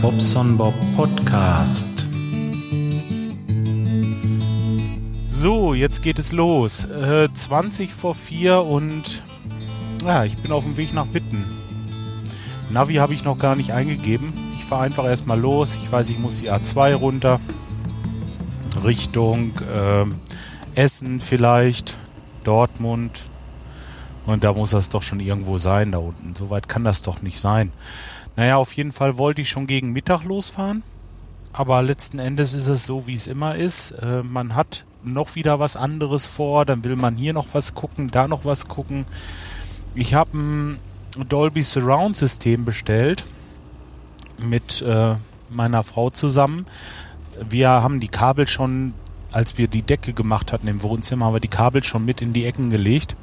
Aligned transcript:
Bobson 0.00 0.56
Bob 0.56 0.74
Podcast. 0.96 2.08
So, 5.28 5.74
jetzt 5.74 6.02
geht 6.02 6.18
es 6.18 6.32
los. 6.32 6.84
Äh, 6.84 7.28
20 7.32 7.92
vor 7.92 8.14
4 8.14 8.62
und 8.62 9.22
ja, 10.04 10.24
ich 10.24 10.36
bin 10.38 10.52
auf 10.52 10.64
dem 10.64 10.76
Weg 10.76 10.94
nach 10.94 11.12
Witten. 11.12 11.44
Navi 12.70 12.94
habe 12.94 13.14
ich 13.14 13.24
noch 13.24 13.38
gar 13.38 13.56
nicht 13.56 13.72
eingegeben. 13.72 14.32
Ich 14.56 14.64
fahre 14.64 14.84
einfach 14.84 15.04
erstmal 15.04 15.38
los. 15.38 15.76
Ich 15.76 15.90
weiß, 15.90 16.10
ich 16.10 16.18
muss 16.18 16.40
die 16.40 16.50
A2 16.50 16.94
runter. 16.94 17.40
Richtung 18.84 19.52
äh, 19.74 20.06
Essen 20.80 21.20
vielleicht, 21.20 21.98
Dortmund. 22.42 23.22
Und 24.26 24.44
da 24.44 24.52
muss 24.52 24.70
das 24.70 24.88
doch 24.88 25.02
schon 25.02 25.20
irgendwo 25.20 25.58
sein, 25.58 25.92
da 25.92 25.98
unten. 25.98 26.34
Soweit 26.34 26.68
kann 26.68 26.84
das 26.84 27.02
doch 27.02 27.22
nicht 27.22 27.38
sein. 27.38 27.70
Naja, 28.36 28.56
auf 28.56 28.72
jeden 28.74 28.92
Fall 28.92 29.16
wollte 29.16 29.42
ich 29.42 29.48
schon 29.48 29.66
gegen 29.66 29.92
Mittag 29.92 30.24
losfahren. 30.24 30.82
Aber 31.52 31.82
letzten 31.82 32.18
Endes 32.18 32.52
ist 32.52 32.66
es 32.66 32.84
so, 32.84 33.06
wie 33.06 33.14
es 33.14 33.28
immer 33.28 33.54
ist. 33.54 33.92
Äh, 33.92 34.22
man 34.24 34.56
hat 34.56 34.84
noch 35.04 35.36
wieder 35.36 35.60
was 35.60 35.76
anderes 35.76 36.26
vor, 36.26 36.64
dann 36.64 36.82
will 36.82 36.96
man 36.96 37.16
hier 37.16 37.32
noch 37.32 37.46
was 37.52 37.74
gucken, 37.74 38.08
da 38.08 38.26
noch 38.26 38.44
was 38.44 38.66
gucken. 38.66 39.04
Ich 39.94 40.14
habe 40.14 40.36
ein 40.36 40.78
Dolby 41.28 41.62
Surround 41.62 42.16
System 42.16 42.64
bestellt 42.64 43.24
mit 44.38 44.82
äh, 44.82 45.14
meiner 45.50 45.84
Frau 45.84 46.10
zusammen. 46.10 46.66
Wir 47.48 47.68
haben 47.68 48.00
die 48.00 48.08
Kabel 48.08 48.48
schon, 48.48 48.94
als 49.30 49.58
wir 49.58 49.68
die 49.68 49.82
Decke 49.82 50.12
gemacht 50.12 50.52
hatten 50.52 50.66
im 50.66 50.82
Wohnzimmer, 50.82 51.26
haben 51.26 51.34
wir 51.34 51.40
die 51.40 51.48
Kabel 51.48 51.84
schon 51.84 52.04
mit 52.04 52.20
in 52.20 52.32
die 52.32 52.46
Ecken 52.46 52.70
gelegt. 52.70 53.16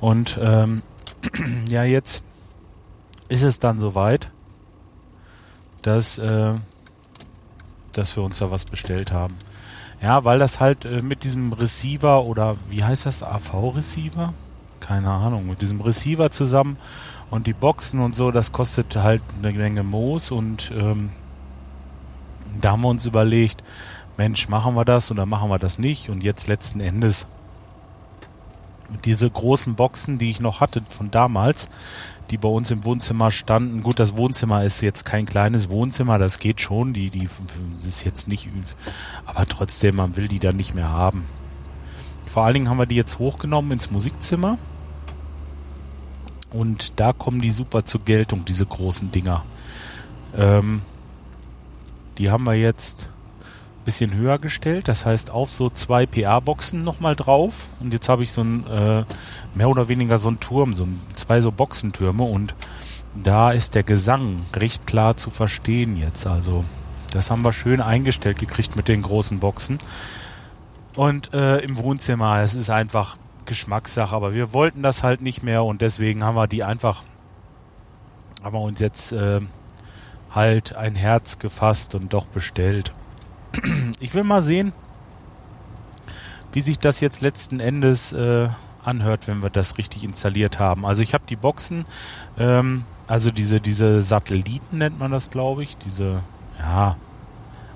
Und 0.00 0.38
ähm, 0.40 0.82
ja, 1.68 1.84
jetzt 1.84 2.24
ist 3.28 3.42
es 3.42 3.58
dann 3.58 3.80
soweit 3.80 4.30
dass, 5.86 6.18
äh, 6.18 6.54
dass 7.92 8.16
wir 8.16 8.22
uns 8.22 8.38
da 8.38 8.50
was 8.50 8.64
bestellt 8.64 9.12
haben. 9.12 9.36
Ja, 10.02 10.24
weil 10.24 10.38
das 10.38 10.60
halt 10.60 10.84
äh, 10.84 11.02
mit 11.02 11.24
diesem 11.24 11.52
Receiver 11.52 12.24
oder 12.24 12.56
wie 12.68 12.84
heißt 12.84 13.06
das, 13.06 13.22
AV-Receiver? 13.22 14.34
Keine 14.80 15.10
Ahnung, 15.10 15.46
mit 15.48 15.62
diesem 15.62 15.80
Receiver 15.80 16.30
zusammen 16.30 16.76
und 17.30 17.46
die 17.46 17.54
Boxen 17.54 18.00
und 18.00 18.14
so, 18.14 18.30
das 18.30 18.52
kostet 18.52 18.96
halt 18.96 19.22
eine 19.38 19.52
Menge 19.52 19.82
Moos 19.82 20.30
und 20.30 20.70
ähm, 20.76 21.10
da 22.60 22.72
haben 22.72 22.82
wir 22.82 22.88
uns 22.88 23.06
überlegt, 23.06 23.62
Mensch, 24.18 24.48
machen 24.48 24.74
wir 24.74 24.84
das 24.84 25.10
oder 25.10 25.26
machen 25.26 25.50
wir 25.50 25.58
das 25.58 25.78
nicht? 25.78 26.08
Und 26.08 26.24
jetzt 26.24 26.46
letzten 26.46 26.80
Endes 26.80 27.26
diese 29.04 29.30
großen 29.30 29.74
Boxen, 29.74 30.18
die 30.18 30.30
ich 30.30 30.40
noch 30.40 30.60
hatte 30.60 30.82
von 30.88 31.10
damals, 31.10 31.68
die 32.30 32.38
bei 32.38 32.48
uns 32.48 32.70
im 32.70 32.84
Wohnzimmer 32.84 33.30
standen. 33.30 33.82
Gut, 33.82 33.98
das 33.98 34.16
Wohnzimmer 34.16 34.64
ist 34.64 34.80
jetzt 34.80 35.04
kein 35.04 35.26
kleines 35.26 35.68
Wohnzimmer, 35.68 36.18
das 36.18 36.38
geht 36.38 36.60
schon, 36.60 36.92
die, 36.92 37.10
die 37.10 37.28
ist 37.86 38.04
jetzt 38.04 38.28
nicht, 38.28 38.48
aber 39.26 39.46
trotzdem, 39.46 39.96
man 39.96 40.16
will 40.16 40.28
die 40.28 40.38
dann 40.38 40.56
nicht 40.56 40.74
mehr 40.74 40.90
haben. 40.90 41.24
Vor 42.24 42.44
allen 42.44 42.54
Dingen 42.54 42.68
haben 42.68 42.78
wir 42.78 42.86
die 42.86 42.96
jetzt 42.96 43.18
hochgenommen 43.18 43.72
ins 43.72 43.90
Musikzimmer. 43.90 44.58
Und 46.50 47.00
da 47.00 47.12
kommen 47.12 47.40
die 47.40 47.50
super 47.50 47.84
zur 47.84 48.02
Geltung, 48.02 48.44
diese 48.44 48.66
großen 48.66 49.10
Dinger. 49.10 49.44
Ähm, 50.36 50.82
die 52.18 52.30
haben 52.30 52.44
wir 52.44 52.54
jetzt 52.54 53.08
bisschen 53.86 54.12
höher 54.12 54.38
gestellt, 54.38 54.88
das 54.88 55.06
heißt 55.06 55.30
auf 55.30 55.50
so 55.50 55.70
zwei 55.70 56.04
PA-Boxen 56.04 56.84
nochmal 56.84 57.16
drauf. 57.16 57.68
Und 57.80 57.94
jetzt 57.94 58.10
habe 58.10 58.22
ich 58.22 58.32
so 58.32 58.42
ein, 58.42 58.66
äh, 58.66 59.04
mehr 59.54 59.70
oder 59.70 59.88
weniger 59.88 60.18
so 60.18 60.28
ein 60.28 60.40
Turm, 60.40 60.74
so 60.74 60.86
zwei 61.14 61.40
so 61.40 61.50
Boxentürme 61.50 62.24
und 62.24 62.54
da 63.14 63.52
ist 63.52 63.74
der 63.74 63.82
Gesang 63.82 64.42
recht 64.54 64.86
klar 64.86 65.16
zu 65.16 65.30
verstehen 65.30 65.96
jetzt. 65.96 66.26
Also 66.26 66.64
das 67.12 67.30
haben 67.30 67.42
wir 67.42 67.52
schön 67.52 67.80
eingestellt 67.80 68.38
gekriegt 68.38 68.76
mit 68.76 68.88
den 68.88 69.00
großen 69.00 69.38
Boxen. 69.38 69.78
Und 70.96 71.32
äh, 71.32 71.58
im 71.58 71.78
Wohnzimmer, 71.78 72.40
es 72.40 72.54
ist 72.54 72.68
einfach 72.68 73.16
Geschmackssache, 73.46 74.14
aber 74.14 74.34
wir 74.34 74.52
wollten 74.52 74.82
das 74.82 75.02
halt 75.02 75.22
nicht 75.22 75.42
mehr 75.42 75.64
und 75.64 75.80
deswegen 75.80 76.24
haben 76.24 76.34
wir 76.34 76.48
die 76.48 76.64
einfach, 76.64 77.04
haben 78.42 78.54
wir 78.54 78.60
uns 78.60 78.80
jetzt 78.80 79.12
äh, 79.12 79.40
halt 80.34 80.74
ein 80.74 80.96
Herz 80.96 81.38
gefasst 81.38 81.94
und 81.94 82.12
doch 82.12 82.26
bestellt. 82.26 82.92
Ich 84.00 84.14
will 84.14 84.24
mal 84.24 84.42
sehen, 84.42 84.72
wie 86.52 86.60
sich 86.60 86.78
das 86.78 87.00
jetzt 87.00 87.20
letzten 87.20 87.60
Endes 87.60 88.12
äh, 88.12 88.48
anhört, 88.84 89.26
wenn 89.26 89.42
wir 89.42 89.50
das 89.50 89.78
richtig 89.78 90.04
installiert 90.04 90.58
haben. 90.58 90.86
Also 90.86 91.02
ich 91.02 91.14
habe 91.14 91.24
die 91.28 91.36
Boxen, 91.36 91.84
ähm, 92.38 92.84
also 93.06 93.30
diese, 93.30 93.60
diese 93.60 94.00
Satelliten 94.00 94.78
nennt 94.78 94.98
man 94.98 95.10
das, 95.10 95.30
glaube 95.30 95.62
ich. 95.62 95.76
Diese, 95.76 96.22
ja, 96.58 96.96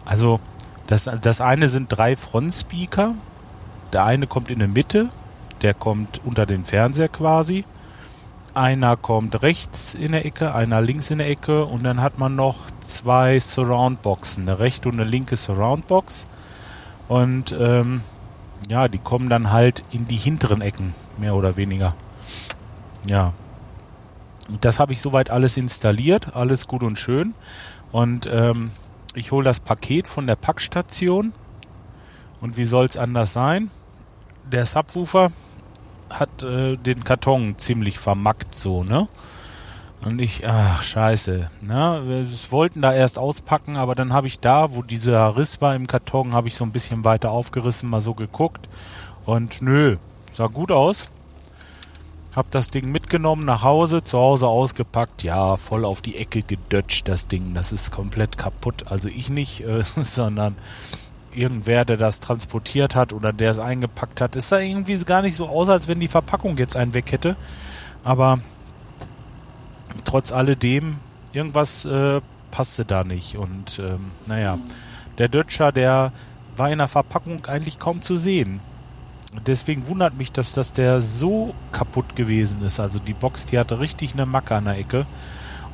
also 0.05 0.41
das, 0.87 1.11
das 1.21 1.41
eine 1.41 1.69
sind 1.69 1.89
drei 1.89 2.17
Frontspeaker. 2.17 3.15
Der 3.93 4.05
eine 4.05 4.27
kommt 4.27 4.51
in 4.51 4.61
der 4.61 4.69
Mitte, 4.69 5.11
der 5.63 5.75
kommt 5.75 6.21
unter 6.25 6.47
den 6.47 6.65
Fernseher 6.65 7.09
quasi. 7.09 7.65
Einer 8.55 8.97
kommt 8.97 9.43
rechts 9.43 9.95
in 9.95 10.13
der 10.13 10.27
Ecke, 10.27 10.55
einer 10.55 10.81
links 10.81 11.11
in 11.11 11.19
der 11.19 11.29
Ecke 11.29 11.65
und 11.65 11.85
dann 11.85 12.01
hat 12.01 12.19
man 12.19 12.35
noch 12.35 12.67
zwei 12.81 13.39
Surround-Boxen, 13.39 14.49
eine 14.49 14.59
rechte 14.59 14.89
und 14.89 15.01
eine 15.01 15.09
linke 15.09 15.37
Surround-Box. 15.37 16.27
Und 17.09 17.55
ähm, 17.59 18.03
ja, 18.69 18.89
die 18.89 18.99
kommen 18.99 19.29
dann 19.29 19.53
halt 19.53 19.83
in 19.93 20.07
die 20.07 20.17
hinteren 20.17 20.63
Ecken, 20.63 20.95
mehr 21.19 21.35
oder 21.35 21.57
weniger. 21.57 21.95
Ja. 23.09 23.33
Und 24.49 24.65
das 24.65 24.81
habe 24.81 24.93
ich 24.93 25.01
soweit 25.01 25.31
alles 25.31 25.57
installiert, 25.57 26.35
alles 26.35 26.67
gut 26.67 26.83
und 26.83 26.99
schön. 26.99 27.35
Und 27.93 28.29
ähm, 28.33 28.73
ich 29.15 29.33
hole 29.33 29.45
das 29.45 29.61
Paket 29.61 30.09
von 30.09 30.27
der 30.27 30.37
Packstation. 30.37 31.33
Und 32.41 32.57
wie 32.57 32.65
soll 32.65 32.87
es 32.87 32.97
anders 32.97 33.33
sein? 33.33 33.71
Der 34.51 34.67
Subwoofer 34.67 35.31
hat 36.19 36.43
äh, 36.43 36.77
den 36.77 37.05
Karton 37.05 37.57
ziemlich 37.59 37.99
vermackt 37.99 38.59
so, 38.59 38.85
ne? 38.85 39.09
Und 40.03 40.19
ich, 40.19 40.47
ach, 40.47 40.83
scheiße. 40.83 41.51
Ne? 41.61 42.03
Wir 42.07 42.27
wollten 42.51 42.81
da 42.81 42.95
erst 42.95 43.19
auspacken, 43.19 43.77
aber 43.77 43.95
dann 43.95 44.15
habe 44.15 44.29
ich 44.29 44.41
da, 44.41 44.75
wo 44.75 44.83
dieser 44.83 45.37
Riss 45.37 45.61
war 45.61 45.75
im 45.75 45.87
Karton, 45.87 46.33
habe 46.33 46.49
ich 46.49 46.57
so 46.57 46.65
ein 46.65 46.73
bisschen 46.73 47.05
weiter 47.05 47.31
aufgerissen, 47.31 47.91
mal 47.91 48.01
so 48.01 48.15
geguckt. 48.15 48.69
Und 49.27 49.61
nö, 49.61 49.99
sah 50.33 50.47
gut 50.47 50.73
aus. 50.73 51.11
Hab 52.35 52.51
das 52.51 52.69
Ding 52.69 52.91
mitgenommen 52.91 53.45
nach 53.45 53.63
Hause, 53.63 54.03
zu 54.03 54.19
Hause 54.19 54.47
ausgepackt, 54.47 55.25
ja, 55.25 55.57
voll 55.57 55.85
auf 55.85 56.01
die 56.01 56.17
Ecke 56.17 56.43
gedötscht, 56.43 57.09
das 57.09 57.29
Ding. 57.29 57.53
Das 57.55 57.73
ist 57.73 57.91
komplett 57.91 58.39
kaputt. 58.39 58.85
Also 58.87 59.09
ich 59.09 59.29
nicht, 59.29 59.61
äh, 59.67 59.83
sondern 59.83 60.55
irgendwer, 61.35 61.85
der 61.85 61.97
das 61.97 62.21
transportiert 62.21 62.95
hat 62.95 63.13
oder 63.13 63.33
der 63.33 63.51
es 63.51 63.59
eingepackt 63.59 64.21
hat. 64.21 64.37
Es 64.37 64.49
sah 64.49 64.59
irgendwie 64.59 64.97
gar 65.05 65.23
nicht 65.23 65.37
so 65.37 65.49
aus, 65.49 65.69
als 65.69 65.89
wenn 65.89 66.01
die 66.01 66.09
Verpackung 66.09 66.57
jetzt 66.59 66.77
einen 66.77 66.95
weg 66.95 67.13
hätte. 67.13 67.37
Aber 68.03 68.41
trotz 70.05 70.33
alledem, 70.33 70.97
irgendwas 71.33 71.85
äh, 71.85 72.21
passte 72.51 72.85
da 72.85 73.05
nicht. 73.05 73.37
Und 73.37 73.79
ähm, 73.79 74.13
naja, 74.27 74.59
der 75.19 75.29
Dötscher, 75.29 75.73
der 75.73 76.13
war 76.57 76.71
in 76.71 76.79
der 76.79 76.89
Verpackung 76.89 77.47
eigentlich 77.47 77.79
kaum 77.79 78.03
zu 78.03 78.17
sehen. 78.17 78.61
Deswegen 79.47 79.87
wundert 79.87 80.17
mich, 80.17 80.33
dass 80.33 80.53
das 80.53 80.73
der 80.73 81.01
so 81.01 81.55
kaputt 81.71 82.17
gewesen 82.17 82.63
ist. 82.63 82.81
Also 82.81 82.99
die 82.99 83.15
Box, 83.15 83.47
die 83.47 83.59
hatte 83.59 83.79
richtig 83.79 84.15
eine 84.15 84.27
Macke 84.27 84.57
an 84.57 84.65
der 84.65 84.79
Ecke. 84.79 85.07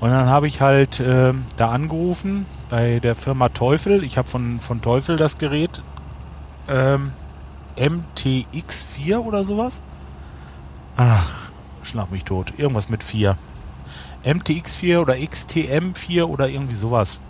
Und 0.01 0.11
dann 0.11 0.27
habe 0.27 0.47
ich 0.47 0.61
halt 0.61 1.01
äh, 1.01 1.33
da 1.57 1.71
angerufen 1.71 2.47
bei 2.69 3.01
der 3.01 3.15
Firma 3.15 3.49
Teufel. 3.49 4.05
Ich 4.05 4.19
habe 4.19 4.29
von, 4.29 4.61
von 4.61 4.83
Teufel 4.83 5.17
das 5.17 5.39
Gerät 5.39 5.83
ähm, 6.69 7.13
MTX4 7.77 9.19
oder 9.19 9.45
sowas. 9.45 9.81
Ach, 10.97 11.51
schlag 11.83 12.11
mich 12.11 12.25
tot. 12.25 12.55
Irgendwas 12.59 12.89
mit 12.89 13.03
4. 13.03 13.37
MTX4 14.25 14.99
oder 14.99 15.15
XTM4 15.15 16.25
oder 16.25 16.49
irgendwie 16.49 16.75
sowas. 16.75 17.21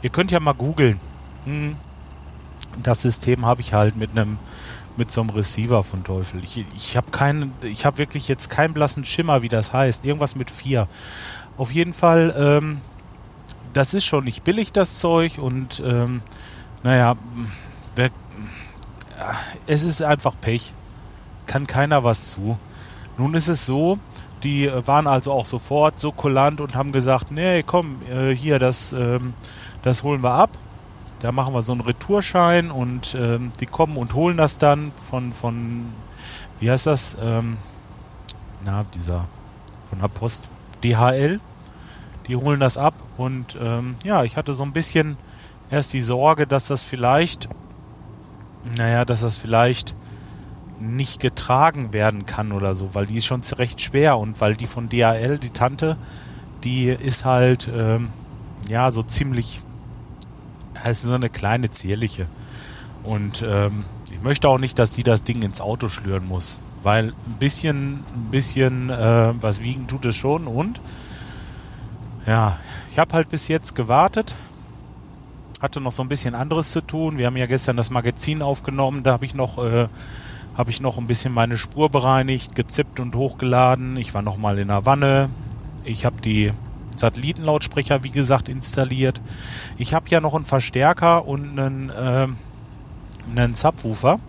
Ihr 0.00 0.10
könnt 0.10 0.30
ja 0.30 0.40
mal 0.40 0.52
googeln. 0.52 1.00
Hm. 1.44 1.76
Das 2.82 3.02
System 3.02 3.44
habe 3.44 3.60
ich 3.60 3.74
halt 3.74 3.96
mit 3.96 4.10
einem 4.12 4.38
mit 4.96 5.10
so 5.10 5.22
einem 5.22 5.30
Receiver 5.30 5.82
von 5.82 6.04
Teufel. 6.04 6.44
Ich, 6.44 6.64
ich 6.74 6.96
habe 6.96 7.10
keinen, 7.10 7.54
ich 7.62 7.86
habe 7.86 7.98
wirklich 7.98 8.28
jetzt 8.28 8.50
keinen 8.50 8.74
blassen 8.74 9.04
Schimmer, 9.04 9.40
wie 9.40 9.48
das 9.48 9.72
heißt. 9.72 10.04
Irgendwas 10.04 10.36
mit 10.36 10.50
4. 10.50 10.88
Auf 11.60 11.72
jeden 11.72 11.92
Fall, 11.92 12.34
ähm, 12.38 12.80
das 13.74 13.92
ist 13.92 14.06
schon 14.06 14.24
nicht 14.24 14.44
billig, 14.44 14.72
das 14.72 14.98
Zeug. 14.98 15.36
Und 15.36 15.82
ähm, 15.84 16.22
naja, 16.82 17.16
wer, 17.96 18.08
es 19.66 19.82
ist 19.82 20.00
einfach 20.00 20.32
Pech. 20.40 20.72
Kann 21.46 21.66
keiner 21.66 22.02
was 22.02 22.30
zu. 22.30 22.58
Nun 23.18 23.34
ist 23.34 23.48
es 23.48 23.66
so, 23.66 23.98
die 24.42 24.72
waren 24.86 25.06
also 25.06 25.32
auch 25.32 25.44
sofort 25.44 26.00
so 26.00 26.12
kulant 26.12 26.62
und 26.62 26.74
haben 26.74 26.92
gesagt, 26.92 27.30
nee, 27.30 27.62
komm, 27.62 28.00
äh, 28.10 28.34
hier, 28.34 28.58
das, 28.58 28.94
ähm, 28.94 29.34
das 29.82 30.02
holen 30.02 30.22
wir 30.22 30.32
ab. 30.32 30.56
Da 31.18 31.30
machen 31.30 31.52
wir 31.52 31.60
so 31.60 31.72
einen 31.72 31.82
Retourschein 31.82 32.70
und 32.70 33.14
ähm, 33.14 33.50
die 33.60 33.66
kommen 33.66 33.98
und 33.98 34.14
holen 34.14 34.38
das 34.38 34.56
dann 34.56 34.92
von, 35.10 35.34
von 35.34 35.92
wie 36.58 36.70
heißt 36.70 36.86
das? 36.86 37.18
Ähm, 37.20 37.58
na, 38.64 38.86
dieser, 38.94 39.28
von 39.90 39.98
der 39.98 40.08
Post. 40.08 40.48
DHL. 40.82 41.40
Die 42.30 42.36
holen 42.36 42.60
das 42.60 42.78
ab. 42.78 42.94
Und 43.16 43.58
ähm, 43.60 43.96
ja, 44.04 44.22
ich 44.22 44.36
hatte 44.36 44.54
so 44.54 44.62
ein 44.62 44.72
bisschen 44.72 45.16
erst 45.68 45.92
die 45.92 46.00
Sorge, 46.00 46.46
dass 46.46 46.68
das 46.68 46.82
vielleicht, 46.82 47.48
naja, 48.76 49.04
dass 49.04 49.22
das 49.22 49.36
vielleicht 49.36 49.96
nicht 50.78 51.18
getragen 51.18 51.92
werden 51.92 52.26
kann 52.26 52.52
oder 52.52 52.76
so, 52.76 52.94
weil 52.94 53.06
die 53.06 53.18
ist 53.18 53.26
schon 53.26 53.42
recht 53.58 53.80
schwer. 53.80 54.16
Und 54.16 54.40
weil 54.40 54.54
die 54.54 54.68
von 54.68 54.88
DHL, 54.88 55.38
die 55.38 55.50
Tante, 55.50 55.96
die 56.62 56.86
ist 56.86 57.24
halt, 57.24 57.68
ähm, 57.74 58.10
ja, 58.68 58.92
so 58.92 59.02
ziemlich, 59.02 59.60
heißt 60.78 61.02
so 61.02 61.12
eine 61.12 61.30
kleine 61.30 61.70
zierliche. 61.70 62.26
Und 63.02 63.44
ähm, 63.44 63.82
ich 64.12 64.22
möchte 64.22 64.48
auch 64.48 64.58
nicht, 64.58 64.78
dass 64.78 64.92
die 64.92 65.02
das 65.02 65.24
Ding 65.24 65.42
ins 65.42 65.60
Auto 65.60 65.88
schlüren 65.88 66.28
muss, 66.28 66.60
weil 66.84 67.08
ein 67.08 67.38
bisschen, 67.40 68.04
ein 68.14 68.28
bisschen 68.30 68.88
äh, 68.88 69.32
was 69.42 69.64
wiegen 69.64 69.88
tut 69.88 70.06
es 70.06 70.14
schon. 70.14 70.46
Und 70.46 70.80
ja, 72.26 72.58
ich 72.90 72.98
habe 72.98 73.14
halt 73.14 73.28
bis 73.28 73.48
jetzt 73.48 73.74
gewartet, 73.74 74.36
hatte 75.60 75.80
noch 75.80 75.92
so 75.92 76.02
ein 76.02 76.08
bisschen 76.08 76.34
anderes 76.34 76.70
zu 76.72 76.80
tun. 76.80 77.18
Wir 77.18 77.26
haben 77.26 77.36
ja 77.36 77.46
gestern 77.46 77.76
das 77.76 77.90
Magazin 77.90 78.42
aufgenommen, 78.42 79.02
da 79.02 79.12
habe 79.12 79.24
ich 79.24 79.34
noch 79.34 79.58
äh, 79.58 79.88
habe 80.56 80.70
ich 80.70 80.80
noch 80.80 80.98
ein 80.98 81.06
bisschen 81.06 81.32
meine 81.32 81.56
Spur 81.56 81.88
bereinigt, 81.88 82.54
gezippt 82.54 83.00
und 83.00 83.14
hochgeladen. 83.14 83.96
Ich 83.96 84.12
war 84.14 84.22
noch 84.22 84.36
mal 84.36 84.58
in 84.58 84.68
der 84.68 84.84
Wanne. 84.84 85.30
Ich 85.84 86.04
habe 86.04 86.20
die 86.20 86.52
Satellitenlautsprecher, 86.96 88.04
wie 88.04 88.10
gesagt, 88.10 88.48
installiert. 88.48 89.20
Ich 89.78 89.94
habe 89.94 90.08
ja 90.08 90.20
noch 90.20 90.34
einen 90.34 90.44
Verstärker 90.44 91.26
und 91.26 91.58
einen, 91.58 91.88
äh, 91.90 92.28
einen 93.34 93.54
Subwoofer. 93.54 94.20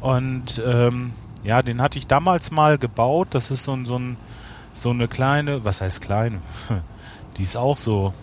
Und 0.00 0.62
ähm, 0.64 1.12
ja, 1.44 1.60
den 1.60 1.82
hatte 1.82 1.98
ich 1.98 2.06
damals 2.06 2.50
mal 2.50 2.78
gebaut. 2.78 3.28
Das 3.32 3.50
ist 3.50 3.64
so, 3.64 3.72
ein, 3.72 3.84
so, 3.84 3.98
ein, 3.98 4.16
so 4.82 4.90
eine 4.90 5.08
kleine, 5.08 5.64
was 5.64 5.80
heißt 5.80 6.00
kleine? 6.00 6.40
Die 7.36 7.42
ist 7.42 7.56
auch 7.56 7.76
so, 7.76 8.14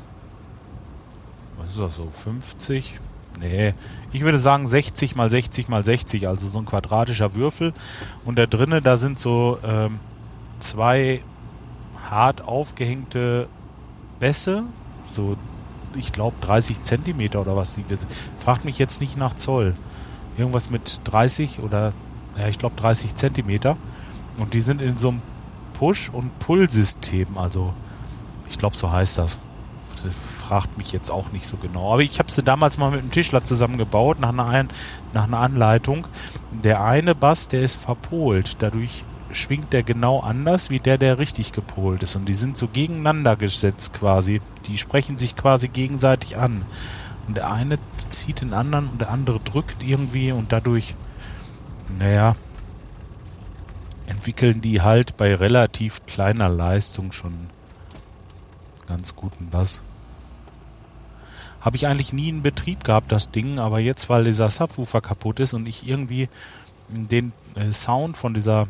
was 1.58 1.70
ist 1.72 1.80
das 1.80 1.96
so, 1.96 2.10
50, 2.10 3.00
Nee, 3.40 3.74
ich 4.14 4.22
würde 4.22 4.40
sagen 4.40 4.68
60 4.68 5.16
mal 5.16 5.30
60 5.30 5.68
mal 5.68 5.84
60, 5.84 6.28
also 6.28 6.48
so 6.48 6.60
ein 6.60 6.66
quadratischer 6.66 7.36
Würfel. 7.36 7.74
Und 8.24 8.38
da 8.38 8.46
drinnen, 8.46 8.84
da 8.84 8.98
sind 8.98 9.20
so 9.20 9.60
ähm, 9.64 10.00
zwei 10.60 11.22
hart 12.10 12.44
aufgehängte 12.48 13.48
Bässe, 14.20 14.64
so 15.04 15.36
ich 15.96 16.12
glaube 16.12 16.36
30 16.42 16.84
Zentimeter 16.84 17.42
oder 17.42 17.56
was. 17.56 17.80
Fragt 18.38 18.66
mich 18.66 18.80
jetzt 18.80 19.02
nicht 19.02 19.18
nach 19.18 19.34
Zoll. 19.36 19.76
Irgendwas 20.38 20.70
mit 20.70 21.02
30 21.06 21.60
oder 21.60 21.94
ja, 22.38 22.48
ich 22.48 22.58
glaube 22.58 22.76
30 22.76 23.16
Zentimeter. 23.16 23.78
Und 24.38 24.54
die 24.54 24.62
sind 24.62 24.82
in 24.82 24.98
so 24.98 25.10
einem 25.10 25.22
Push- 25.78 26.10
und 26.10 26.38
Pull-System, 26.40 27.38
also 27.38 27.74
ich 28.50 28.58
glaube 28.58 28.76
so 28.76 28.92
heißt 28.92 29.18
das 29.18 29.40
fragt 30.46 30.78
mich 30.78 30.92
jetzt 30.92 31.12
auch 31.12 31.32
nicht 31.32 31.46
so 31.46 31.58
genau. 31.58 31.94
Aber 31.94 32.02
ich 32.02 32.20
habe 32.20 32.32
sie 32.32 32.44
damals 32.44 32.78
mal 32.78 32.92
mit 32.92 33.00
einem 33.00 33.12
Tischler 33.12 33.44
zusammengebaut, 33.44 34.20
nach 34.20 34.30
einer, 34.30 34.68
nach 35.14 35.24
einer 35.24 35.40
Anleitung. 35.40 36.08
Der 36.52 36.84
eine 36.84 37.16
Bass, 37.16 37.48
der 37.48 37.62
ist 37.62 37.76
verpolt. 37.76 38.58
Dadurch 38.60 39.04
schwingt 39.32 39.74
der 39.74 39.84
genau 39.84 40.20
anders 40.20 40.70
wie 40.70 40.80
der, 40.80 40.98
der 40.98 41.18
richtig 41.18 41.52
gepolt 41.52 42.04
ist. 42.04 42.16
Und 42.16 42.26
die 42.26 42.34
sind 42.34 42.58
so 42.58 42.68
gegeneinander 42.68 43.36
gesetzt 43.36 43.94
quasi. 43.94 44.42
Die 44.68 44.78
sprechen 44.78 45.18
sich 45.18 45.36
quasi 45.36 45.68
gegenseitig 45.68 46.38
an. 46.38 46.62
Und 47.28 47.38
der 47.38 47.52
eine 47.52 47.80
zieht 48.10 48.42
den 48.42 48.54
anderen 48.54 48.88
und 48.88 49.02
der 49.02 49.10
andere 49.10 49.40
drückt 49.40 49.82
irgendwie 49.82 50.32
und 50.32 50.52
dadurch, 50.52 50.96
naja, 51.98 52.36
entwickeln 54.08 54.62
die 54.62 54.82
halt 54.82 55.18
bei 55.18 55.34
relativ 55.34 56.06
kleiner 56.06 56.50
Leistung 56.50 57.12
schon 57.12 57.34
ganz 58.88 59.16
guten 59.16 59.50
Bass. 59.50 59.82
Habe 61.62 61.78
ich 61.78 61.88
eigentlich 61.88 62.14
nie 62.14 62.30
in 62.30 62.44
Betrieb 62.44 62.84
gehabt, 62.84 63.12
das 63.12 63.32
Ding, 63.32 63.58
aber 63.58 63.80
jetzt, 63.80 64.10
weil 64.10 64.24
dieser 64.24 64.50
Subwoofer 64.50 65.02
kaputt 65.02 65.40
ist 65.40 65.54
und 65.54 65.66
ich 65.66 65.88
irgendwie 65.88 66.30
den 66.90 67.34
äh, 67.56 67.72
Sound 67.72 68.16
von 68.16 68.36
dieser, 68.36 68.68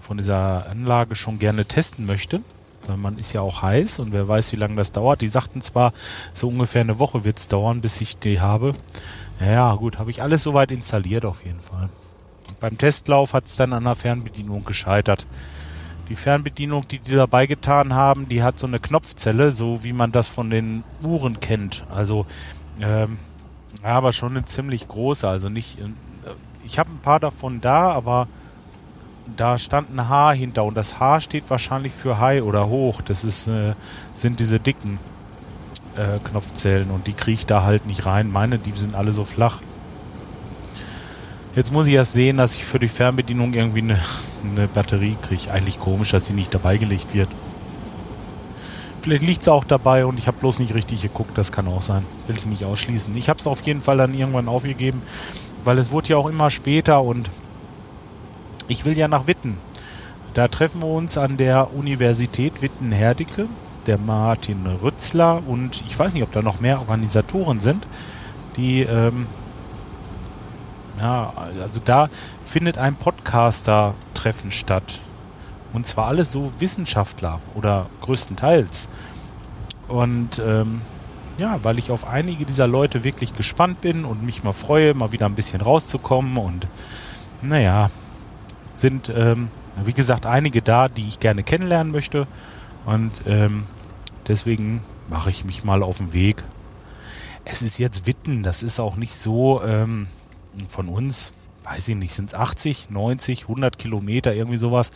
von 0.00 0.16
dieser 0.16 0.66
Anlage 0.70 1.14
schon 1.14 1.38
gerne 1.38 1.66
testen 1.66 2.06
möchte, 2.06 2.40
weil 2.86 2.96
man 2.96 3.18
ist 3.18 3.34
ja 3.34 3.42
auch 3.42 3.60
heiß 3.60 3.98
und 3.98 4.12
wer 4.12 4.26
weiß, 4.26 4.52
wie 4.52 4.56
lange 4.56 4.76
das 4.76 4.92
dauert. 4.92 5.20
Die 5.20 5.28
sagten 5.28 5.60
zwar, 5.60 5.92
so 6.32 6.48
ungefähr 6.48 6.80
eine 6.80 6.98
Woche 6.98 7.24
wird 7.24 7.38
es 7.38 7.48
dauern, 7.48 7.82
bis 7.82 8.00
ich 8.00 8.16
die 8.16 8.40
habe. 8.40 8.72
Ja, 9.38 9.74
gut, 9.74 9.98
habe 9.98 10.10
ich 10.10 10.22
alles 10.22 10.42
soweit 10.42 10.70
installiert 10.70 11.26
auf 11.26 11.44
jeden 11.44 11.60
Fall. 11.60 11.90
Beim 12.60 12.76
Testlauf 12.76 13.32
hat 13.32 13.46
es 13.46 13.56
dann 13.56 13.72
an 13.72 13.84
der 13.84 13.96
Fernbedienung 13.96 14.64
gescheitert. 14.64 15.26
Die 16.10 16.16
Fernbedienung, 16.16 16.86
die 16.88 16.98
die 16.98 17.14
dabei 17.14 17.46
getan 17.46 17.94
haben, 17.94 18.28
die 18.28 18.42
hat 18.42 18.58
so 18.58 18.66
eine 18.66 18.80
Knopfzelle, 18.80 19.50
so 19.50 19.82
wie 19.82 19.92
man 19.92 20.12
das 20.12 20.28
von 20.28 20.50
den 20.50 20.84
Uhren 21.02 21.40
kennt. 21.40 21.84
Also, 21.90 22.26
ähm, 22.80 23.18
aber 23.82 24.12
schon 24.12 24.36
eine 24.36 24.44
ziemlich 24.44 24.88
große. 24.88 25.26
Also 25.28 25.48
nicht, 25.48 25.78
äh, 25.78 25.84
ich 26.64 26.78
habe 26.78 26.90
ein 26.90 26.98
paar 26.98 27.20
davon 27.20 27.60
da, 27.60 27.92
aber 27.92 28.28
da 29.36 29.56
stand 29.56 29.94
ein 29.94 30.08
H 30.08 30.32
hinter 30.32 30.64
und 30.64 30.76
das 30.76 30.98
H 31.00 31.20
steht 31.20 31.48
wahrscheinlich 31.48 31.92
für 31.92 32.18
High 32.18 32.42
oder 32.42 32.68
hoch. 32.68 33.00
Das 33.00 33.24
ist, 33.24 33.46
äh, 33.46 33.74
sind 34.12 34.40
diese 34.40 34.58
dicken 34.58 34.98
äh, 35.96 36.18
Knopfzellen 36.24 36.90
und 36.90 37.06
die 37.06 37.12
kriege 37.12 37.38
ich 37.38 37.46
da 37.46 37.62
halt 37.62 37.86
nicht 37.86 38.04
rein. 38.06 38.30
Meine, 38.30 38.58
die 38.58 38.72
sind 38.72 38.94
alle 38.94 39.12
so 39.12 39.24
flach. 39.24 39.60
Jetzt 41.56 41.72
muss 41.72 41.88
ich 41.88 41.94
erst 41.94 42.12
sehen, 42.12 42.36
dass 42.36 42.54
ich 42.54 42.64
für 42.64 42.78
die 42.78 42.86
Fernbedienung 42.86 43.52
irgendwie 43.54 43.80
eine, 43.80 43.98
eine 44.44 44.68
Batterie 44.68 45.16
kriege. 45.20 45.50
Eigentlich 45.50 45.80
komisch, 45.80 46.12
dass 46.12 46.26
sie 46.26 46.32
nicht 46.32 46.54
dabei 46.54 46.76
gelegt 46.76 47.12
wird. 47.12 47.28
Vielleicht 49.02 49.24
liegt 49.24 49.42
es 49.42 49.48
auch 49.48 49.64
dabei 49.64 50.04
und 50.06 50.18
ich 50.18 50.28
habe 50.28 50.38
bloß 50.38 50.60
nicht 50.60 50.74
richtig 50.74 51.02
geguckt. 51.02 51.36
Das 51.36 51.50
kann 51.50 51.66
auch 51.66 51.82
sein. 51.82 52.04
Will 52.28 52.36
ich 52.36 52.46
nicht 52.46 52.64
ausschließen. 52.64 53.16
Ich 53.16 53.28
habe 53.28 53.40
es 53.40 53.48
auf 53.48 53.62
jeden 53.62 53.80
Fall 53.80 53.96
dann 53.96 54.14
irgendwann 54.14 54.46
aufgegeben, 54.46 55.02
weil 55.64 55.78
es 55.78 55.90
wurde 55.90 56.10
ja 56.10 56.18
auch 56.18 56.28
immer 56.28 56.50
später 56.50 57.02
und 57.02 57.30
ich 58.68 58.84
will 58.84 58.96
ja 58.96 59.08
nach 59.08 59.26
Witten. 59.26 59.58
Da 60.34 60.46
treffen 60.46 60.80
wir 60.80 60.86
uns 60.88 61.18
an 61.18 61.36
der 61.36 61.74
Universität 61.74 62.62
Witten-Herdecke, 62.62 63.48
der 63.86 63.98
Martin 63.98 64.64
Rützler 64.80 65.42
und 65.44 65.82
ich 65.84 65.98
weiß 65.98 66.12
nicht, 66.12 66.22
ob 66.22 66.30
da 66.30 66.42
noch 66.42 66.60
mehr 66.60 66.78
Organisatoren 66.78 67.58
sind, 67.58 67.84
die 68.56 68.82
ähm, 68.82 69.26
ja, 71.00 71.32
also 71.60 71.80
da 71.84 72.08
findet 72.44 72.78
ein 72.78 72.94
Podcaster-Treffen 72.94 74.50
statt. 74.50 75.00
Und 75.72 75.86
zwar 75.86 76.08
alles 76.08 76.32
so 76.32 76.52
Wissenschaftler 76.58 77.40
oder 77.54 77.86
größtenteils. 78.00 78.88
Und 79.88 80.40
ähm, 80.44 80.82
ja, 81.38 81.58
weil 81.62 81.78
ich 81.78 81.90
auf 81.90 82.06
einige 82.06 82.44
dieser 82.44 82.66
Leute 82.66 83.02
wirklich 83.02 83.34
gespannt 83.34 83.80
bin 83.80 84.04
und 84.04 84.22
mich 84.22 84.44
mal 84.44 84.52
freue, 84.52 84.94
mal 84.94 85.12
wieder 85.12 85.26
ein 85.26 85.34
bisschen 85.34 85.60
rauszukommen. 85.60 86.36
Und 86.36 86.66
naja, 87.40 87.90
sind, 88.74 89.10
ähm, 89.14 89.48
wie 89.84 89.92
gesagt, 89.92 90.26
einige 90.26 90.60
da, 90.60 90.88
die 90.88 91.06
ich 91.06 91.18
gerne 91.18 91.42
kennenlernen 91.42 91.92
möchte. 91.92 92.26
Und 92.84 93.12
ähm, 93.26 93.64
deswegen 94.28 94.82
mache 95.08 95.30
ich 95.30 95.44
mich 95.44 95.64
mal 95.64 95.82
auf 95.82 95.98
den 95.98 96.12
Weg. 96.12 96.42
Es 97.44 97.62
ist 97.62 97.78
jetzt 97.78 98.06
Witten, 98.06 98.42
das 98.42 98.62
ist 98.62 98.78
auch 98.80 98.96
nicht 98.96 99.14
so, 99.14 99.62
ähm, 99.62 100.08
von 100.68 100.88
uns, 100.88 101.32
weiß 101.64 101.88
ich 101.88 101.96
nicht, 101.96 102.14
sind 102.14 102.30
es 102.30 102.34
80, 102.34 102.90
90, 102.90 103.42
100 103.42 103.78
Kilometer, 103.78 104.34
irgendwie 104.34 104.56
sowas. 104.56 104.90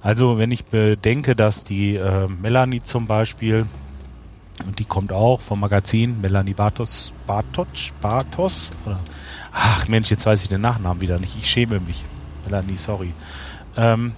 Also 0.00 0.38
wenn 0.38 0.50
ich 0.50 0.64
bedenke, 0.64 1.34
dass 1.34 1.64
die 1.64 1.96
äh, 1.96 2.28
Melanie 2.28 2.82
zum 2.82 3.06
Beispiel, 3.06 3.66
und 4.66 4.78
die 4.78 4.84
kommt 4.84 5.12
auch 5.12 5.40
vom 5.40 5.60
Magazin, 5.60 6.20
Melanie 6.20 6.54
Bartos, 6.54 7.12
Bartosch, 7.26 7.92
Bartos, 8.00 8.70
oder, 8.84 8.98
ach 9.52 9.86
Mensch, 9.88 10.10
jetzt 10.10 10.26
weiß 10.26 10.42
ich 10.42 10.48
den 10.48 10.60
Nachnamen 10.60 11.00
wieder 11.00 11.18
nicht, 11.18 11.36
ich 11.36 11.48
schäme 11.48 11.80
mich. 11.80 12.04
Melanie, 12.44 12.76
sorry. 12.76 13.12
Ähm, 13.76 14.12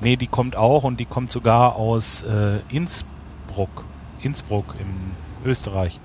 nee, 0.00 0.16
die 0.16 0.26
kommt 0.26 0.56
auch 0.56 0.84
und 0.84 1.00
die 1.00 1.06
kommt 1.06 1.32
sogar 1.32 1.76
aus 1.76 2.22
äh, 2.22 2.60
Innsbruck, 2.68 3.84
Innsbruck 4.22 4.74
in 4.78 5.48
Österreich. 5.48 6.00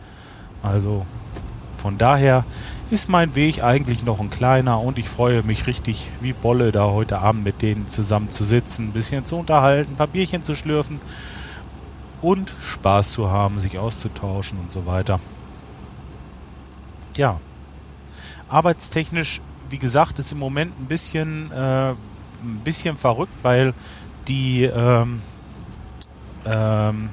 Also 0.64 1.06
von 1.78 1.98
daher 1.98 2.46
ist 2.92 3.10
mein 3.10 3.36
Weg 3.36 3.64
eigentlich 3.64 4.04
noch 4.04 4.20
ein 4.20 4.30
kleiner 4.30 4.80
und 4.80 4.98
ich 4.98 5.10
freue 5.10 5.44
mich 5.44 5.68
richtig 5.68 6.12
wie 6.22 6.34
Bolle, 6.34 6.72
da 6.72 6.86
heute 6.92 7.20
Abend 7.20 7.44
mit 7.44 7.62
denen 7.62 7.90
zusammen 7.90 8.32
zu 8.32 8.44
sitzen, 8.44 8.90
ein 8.90 8.92
bisschen 8.92 9.26
zu 9.26 9.38
unterhalten, 9.38 9.94
ein 9.94 9.96
paar 9.96 10.08
Bierchen 10.08 10.44
zu 10.44 10.56
schlürfen 10.56 11.00
und 12.22 12.54
Spaß 12.60 13.14
zu 13.14 13.32
haben, 13.32 13.60
sich 13.60 13.80
auszutauschen 13.80 14.60
und 14.60 14.72
so 14.72 14.86
weiter. 14.86 15.20
Ja, 17.16 17.40
arbeitstechnisch, 18.50 19.42
wie 19.70 19.80
gesagt, 19.80 20.20
ist 20.20 20.32
im 20.32 20.40
Moment 20.40 20.80
ein 20.80 20.86
bisschen, 20.86 21.52
äh, 21.52 21.90
ein 21.92 22.62
bisschen 22.64 22.98
verrückt, 22.98 23.34
weil 23.42 23.74
die 24.28 24.64
ähm, 24.64 25.22
ähm, 26.46 27.10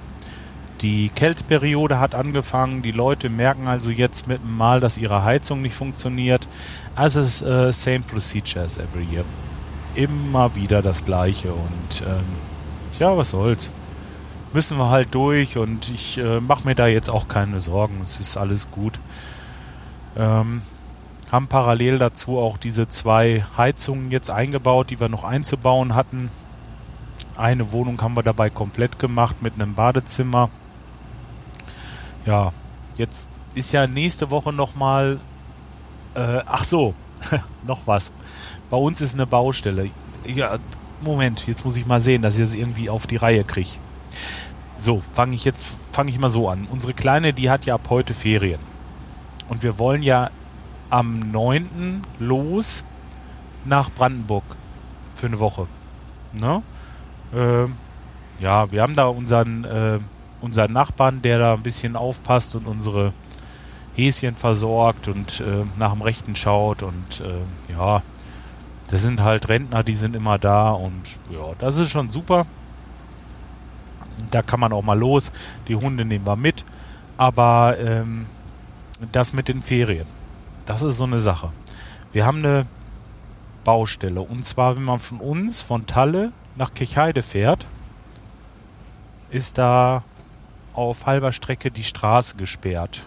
die 0.82 1.08
Kälteperiode 1.08 2.00
hat 2.00 2.14
angefangen. 2.14 2.82
Die 2.82 2.90
Leute 2.90 3.30
merken 3.30 3.68
also 3.68 3.90
jetzt 3.90 4.26
mit 4.26 4.42
dem 4.42 4.56
Mal, 4.56 4.80
dass 4.80 4.98
ihre 4.98 5.22
Heizung 5.22 5.62
nicht 5.62 5.74
funktioniert. 5.74 6.48
Also 6.94 7.20
es 7.20 7.40
ist 7.40 7.48
uh, 7.48 7.70
same 7.70 8.00
procedure 8.00 8.64
as 8.64 8.78
every 8.78 9.04
year. 9.04 9.24
Immer 9.94 10.54
wieder 10.54 10.82
das 10.82 11.04
Gleiche 11.04 11.52
und 11.52 12.02
ähm, 12.06 12.24
ja, 12.98 13.16
was 13.16 13.30
soll's. 13.30 13.70
müssen 14.52 14.76
wir 14.78 14.90
halt 14.90 15.14
durch 15.14 15.56
und 15.56 15.90
ich 15.90 16.18
äh, 16.18 16.40
mache 16.40 16.66
mir 16.66 16.74
da 16.74 16.86
jetzt 16.86 17.10
auch 17.10 17.28
keine 17.28 17.60
Sorgen. 17.60 18.00
Es 18.02 18.20
ist 18.20 18.36
alles 18.36 18.70
gut. 18.70 18.98
Ähm, 20.16 20.62
haben 21.30 21.48
parallel 21.48 21.98
dazu 21.98 22.38
auch 22.38 22.58
diese 22.58 22.88
zwei 22.88 23.44
Heizungen 23.56 24.10
jetzt 24.10 24.30
eingebaut, 24.30 24.90
die 24.90 25.00
wir 25.00 25.08
noch 25.08 25.24
einzubauen 25.24 25.94
hatten. 25.94 26.30
Eine 27.36 27.72
Wohnung 27.72 28.00
haben 28.02 28.14
wir 28.14 28.22
dabei 28.22 28.50
komplett 28.50 28.98
gemacht 28.98 29.40
mit 29.40 29.54
einem 29.54 29.74
Badezimmer. 29.74 30.50
Ja, 32.26 32.52
jetzt 32.96 33.28
ist 33.54 33.72
ja 33.72 33.86
nächste 33.86 34.30
Woche 34.30 34.52
nochmal. 34.52 35.18
Äh, 36.14 36.40
ach 36.46 36.64
so, 36.64 36.94
noch 37.66 37.80
was. 37.86 38.12
Bei 38.70 38.76
uns 38.76 39.00
ist 39.00 39.14
eine 39.14 39.26
Baustelle. 39.26 39.90
Ja, 40.26 40.58
Moment, 41.02 41.46
jetzt 41.46 41.64
muss 41.64 41.76
ich 41.76 41.86
mal 41.86 42.00
sehen, 42.00 42.22
dass 42.22 42.36
ich 42.36 42.44
es 42.44 42.54
irgendwie 42.54 42.88
auf 42.88 43.06
die 43.06 43.16
Reihe 43.16 43.44
kriege. 43.44 43.70
So, 44.78 45.02
fange 45.12 45.34
ich 45.34 45.44
jetzt, 45.44 45.78
fange 45.92 46.10
ich 46.10 46.18
mal 46.18 46.28
so 46.28 46.48
an. 46.48 46.66
Unsere 46.70 46.94
Kleine, 46.94 47.32
die 47.32 47.50
hat 47.50 47.66
ja 47.66 47.74
ab 47.74 47.88
heute 47.90 48.14
Ferien. 48.14 48.60
Und 49.48 49.62
wir 49.62 49.78
wollen 49.78 50.02
ja 50.02 50.30
am 50.90 51.18
9. 51.18 52.02
los 52.18 52.84
nach 53.64 53.90
Brandenburg 53.90 54.44
für 55.16 55.26
eine 55.26 55.38
Woche. 55.38 55.66
Ne? 56.32 56.62
Äh, 57.34 58.42
ja, 58.42 58.70
wir 58.70 58.82
haben 58.82 58.94
da 58.94 59.06
unseren, 59.06 59.64
äh, 59.64 59.98
unseren 60.42 60.72
Nachbarn, 60.72 61.22
der 61.22 61.38
da 61.38 61.54
ein 61.54 61.62
bisschen 61.62 61.96
aufpasst 61.96 62.54
und 62.54 62.66
unsere 62.66 63.12
Häschen 63.94 64.34
versorgt 64.34 65.08
und 65.08 65.40
äh, 65.40 65.64
nach 65.78 65.92
dem 65.92 66.02
Rechten 66.02 66.34
schaut 66.34 66.82
und 66.82 67.20
äh, 67.20 67.72
ja, 67.72 68.02
das 68.88 69.02
sind 69.02 69.22
halt 69.22 69.48
Rentner, 69.48 69.82
die 69.82 69.94
sind 69.94 70.16
immer 70.16 70.38
da 70.38 70.70
und 70.70 71.02
ja, 71.30 71.52
das 71.58 71.78
ist 71.78 71.90
schon 71.90 72.10
super. 72.10 72.46
Da 74.30 74.42
kann 74.42 74.60
man 74.60 74.72
auch 74.72 74.82
mal 74.82 74.98
los. 74.98 75.32
Die 75.68 75.76
Hunde 75.76 76.04
nehmen 76.04 76.26
wir 76.26 76.36
mit. 76.36 76.64
Aber 77.16 77.76
ähm, 77.78 78.26
das 79.10 79.32
mit 79.32 79.48
den 79.48 79.62
Ferien, 79.62 80.06
das 80.66 80.82
ist 80.82 80.98
so 80.98 81.04
eine 81.04 81.18
Sache. 81.18 81.50
Wir 82.12 82.26
haben 82.26 82.38
eine 82.38 82.66
Baustelle. 83.64 84.20
Und 84.20 84.44
zwar, 84.46 84.76
wenn 84.76 84.84
man 84.84 84.98
von 84.98 85.20
uns, 85.20 85.60
von 85.60 85.86
Talle 85.86 86.32
nach 86.56 86.74
Kirchheide 86.74 87.22
fährt, 87.22 87.66
ist 89.30 89.56
da 89.56 90.04
auf 90.74 91.06
halber 91.06 91.32
Strecke 91.32 91.70
die 91.70 91.84
Straße 91.84 92.36
gesperrt. 92.36 93.04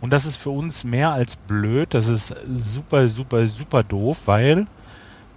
Und 0.00 0.12
das 0.12 0.24
ist 0.24 0.36
für 0.36 0.50
uns 0.50 0.84
mehr 0.84 1.10
als 1.10 1.36
blöd. 1.36 1.92
Das 1.92 2.08
ist 2.08 2.34
super, 2.54 3.06
super, 3.08 3.46
super 3.46 3.82
doof, 3.82 4.22
weil 4.26 4.66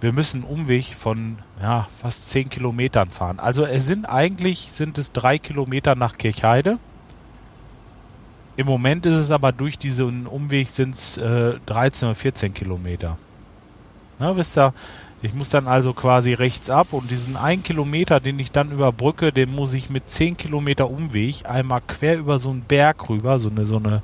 wir 0.00 0.12
müssen 0.12 0.44
einen 0.44 0.52
Umweg 0.52 0.86
von 0.86 1.38
ja, 1.60 1.86
fast 1.98 2.30
10 2.30 2.50
Kilometern 2.50 3.10
fahren. 3.10 3.38
Also 3.38 3.64
es 3.64 3.86
sind 3.86 4.06
eigentlich 4.06 4.70
sind 4.72 4.98
es 4.98 5.12
drei 5.12 5.38
Kilometer 5.38 5.94
nach 5.94 6.16
Kirchheide. 6.16 6.78
Im 8.56 8.66
Moment 8.66 9.04
ist 9.06 9.16
es 9.16 9.30
aber 9.30 9.52
durch 9.52 9.78
diesen 9.78 10.26
Umweg 10.26 10.68
sind 10.68 10.94
es 10.94 11.18
äh, 11.18 11.58
13 11.66 12.08
oder 12.08 12.14
14 12.14 12.54
Kilometer. 12.54 13.18
Na, 14.18 14.36
wisst 14.36 14.56
ihr, 14.56 14.72
ich 15.24 15.34
muss 15.34 15.50
dann 15.50 15.68
also 15.68 15.92
quasi 15.92 16.34
rechts 16.34 16.70
ab 16.70 16.92
und 16.92 17.10
diesen 17.10 17.36
einen 17.36 17.62
Kilometer, 17.62 18.20
den 18.20 18.38
ich 18.38 18.52
dann 18.52 18.70
überbrücke, 18.70 19.32
den 19.32 19.54
muss 19.54 19.74
ich 19.74 19.90
mit 19.90 20.08
10 20.08 20.36
Kilometer 20.36 20.90
Umweg 20.90 21.48
einmal 21.48 21.80
quer 21.86 22.18
über 22.18 22.38
so 22.38 22.50
einen 22.50 22.62
Berg 22.62 23.08
rüber, 23.08 23.38
so 23.38 23.48
eine, 23.48 23.64
so 23.64 23.76
eine 23.76 24.02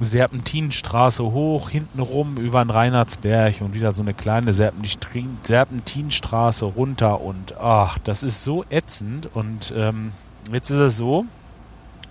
Serpentinstraße 0.00 1.24
hoch, 1.24 1.70
hinten 1.70 2.00
rum 2.00 2.36
über 2.36 2.64
den 2.64 2.70
Reinhardsberg 2.70 3.60
und 3.60 3.74
wieder 3.74 3.92
so 3.92 4.02
eine 4.02 4.14
kleine 4.14 4.52
Serpentinstraße 4.52 6.64
runter 6.64 7.20
und 7.20 7.58
ach, 7.58 7.98
das 7.98 8.22
ist 8.22 8.44
so 8.44 8.64
ätzend 8.70 9.34
und 9.34 9.72
ähm, 9.76 10.12
jetzt 10.52 10.70
ist 10.70 10.78
es 10.78 10.96
so, 10.96 11.24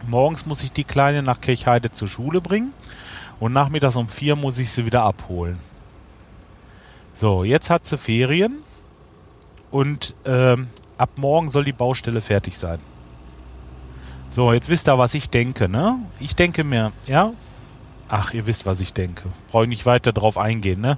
morgens 0.08 0.46
muss 0.46 0.64
ich 0.64 0.72
die 0.72 0.84
Kleine 0.84 1.24
nach 1.24 1.42
Kirchheide 1.42 1.92
zur 1.92 2.08
Schule 2.08 2.42
bringen 2.42 2.74
und 3.40 3.54
nachmittags 3.54 3.96
um 3.96 4.08
vier 4.08 4.36
muss 4.36 4.60
ich 4.60 4.70
sie 4.70 4.86
wieder 4.86 5.04
abholen. 5.04 5.58
So, 7.20 7.44
jetzt 7.44 7.70
hat 7.70 7.88
sie 7.88 7.98
Ferien 7.98 8.60
und 9.72 10.14
ähm, 10.26 10.68
ab 10.98 11.10
morgen 11.16 11.50
soll 11.50 11.66
die 11.66 11.74
Baustelle 11.74 12.22
fertig 12.22 12.58
sein. 12.58 12.80
So, 14.32 14.54
jetzt 14.54 14.70
wisst 14.70 14.88
ihr, 14.88 14.98
was 14.98 15.16
ich 15.16 15.30
denke, 15.30 15.68
ne? 15.68 16.00
Ich 16.20 16.36
denke 16.36 16.64
mir, 16.64 16.92
ja, 17.08 17.34
Ach, 18.10 18.34
ihr 18.34 18.48
wisst, 18.48 18.66
was 18.66 18.80
ich 18.80 18.94
denke. 18.94 19.30
Brauche 19.50 19.64
ich 19.64 19.70
nicht 19.70 19.86
weiter 19.86 20.14
drauf 20.14 20.38
eingehen, 20.38 20.80
ne? 20.80 20.98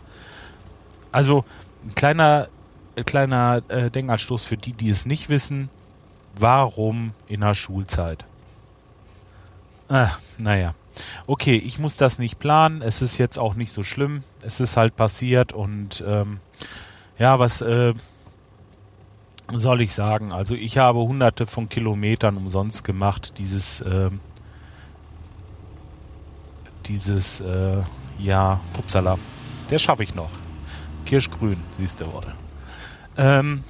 Also, 1.12 1.44
ein 1.84 1.96
kleiner, 1.96 2.48
ein 2.96 3.06
kleiner 3.06 3.64
äh, 3.68 3.90
Denkanstoß 3.90 4.46
für 4.46 4.58
die, 4.58 4.74
die 4.74 4.90
es 4.90 5.06
nicht 5.06 5.30
wissen. 5.30 5.70
Warum 6.38 7.14
in 7.28 7.42
der 7.42 7.56
Schulzeit? 7.56 8.26
Ah, 9.88 10.12
naja. 10.38 10.76
Okay, 11.28 11.56
ich 11.56 11.80
muss 11.80 11.98
das 11.98 12.20
nicht 12.20 12.40
planen. 12.40 12.82
Es 12.82 13.02
ist 13.02 13.18
jetzt 13.18 13.38
auch 13.40 13.56
nicht 13.56 13.72
so 13.72 13.84
schlimm. 13.84 14.24
Es 14.42 14.60
ist 14.60 14.78
halt 14.78 14.96
passiert 14.96 15.54
und 15.54 16.04
ähm, 16.06 16.40
ja, 17.18 17.40
was 17.40 17.62
äh, 17.62 17.94
soll 19.52 19.82
ich 19.82 19.94
sagen? 19.94 20.32
Also 20.32 20.56
ich 20.56 20.78
habe 20.78 21.00
hunderte 21.00 21.48
von 21.48 21.70
Kilometern 21.70 22.38
umsonst 22.38 22.84
gemacht, 22.84 23.38
dieses 23.38 23.82
äh, 23.82 24.10
dieses, 26.90 27.40
äh, 27.40 27.84
ja, 28.18 28.60
upsala, 28.78 29.18
der 29.70 29.80
schaffe 29.80 30.04
ich 30.04 30.16
noch. 30.16 30.32
Kirschgrün, 31.06 31.58
siehst 31.78 32.02
du 32.02 32.12
wohl. 32.12 32.22
Ähm, 33.16 33.64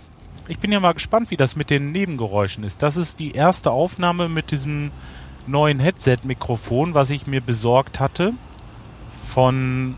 ich 0.47 0.57
bin 0.59 0.71
ja 0.71 0.79
mal 0.79 0.93
gespannt, 0.93 1.29
wie 1.29 1.37
das 1.37 1.55
mit 1.55 1.69
den 1.69 1.91
Nebengeräuschen 1.91 2.63
ist. 2.63 2.81
Das 2.81 2.97
ist 2.97 3.19
die 3.19 3.31
erste 3.31 3.71
Aufnahme 3.71 4.29
mit 4.29 4.51
diesem 4.51 4.91
neuen 5.47 5.79
Headset-Mikrofon, 5.79 6.93
was 6.93 7.09
ich 7.09 7.27
mir 7.27 7.41
besorgt 7.41 7.99
hatte. 7.99 8.33
Von. 9.27 9.95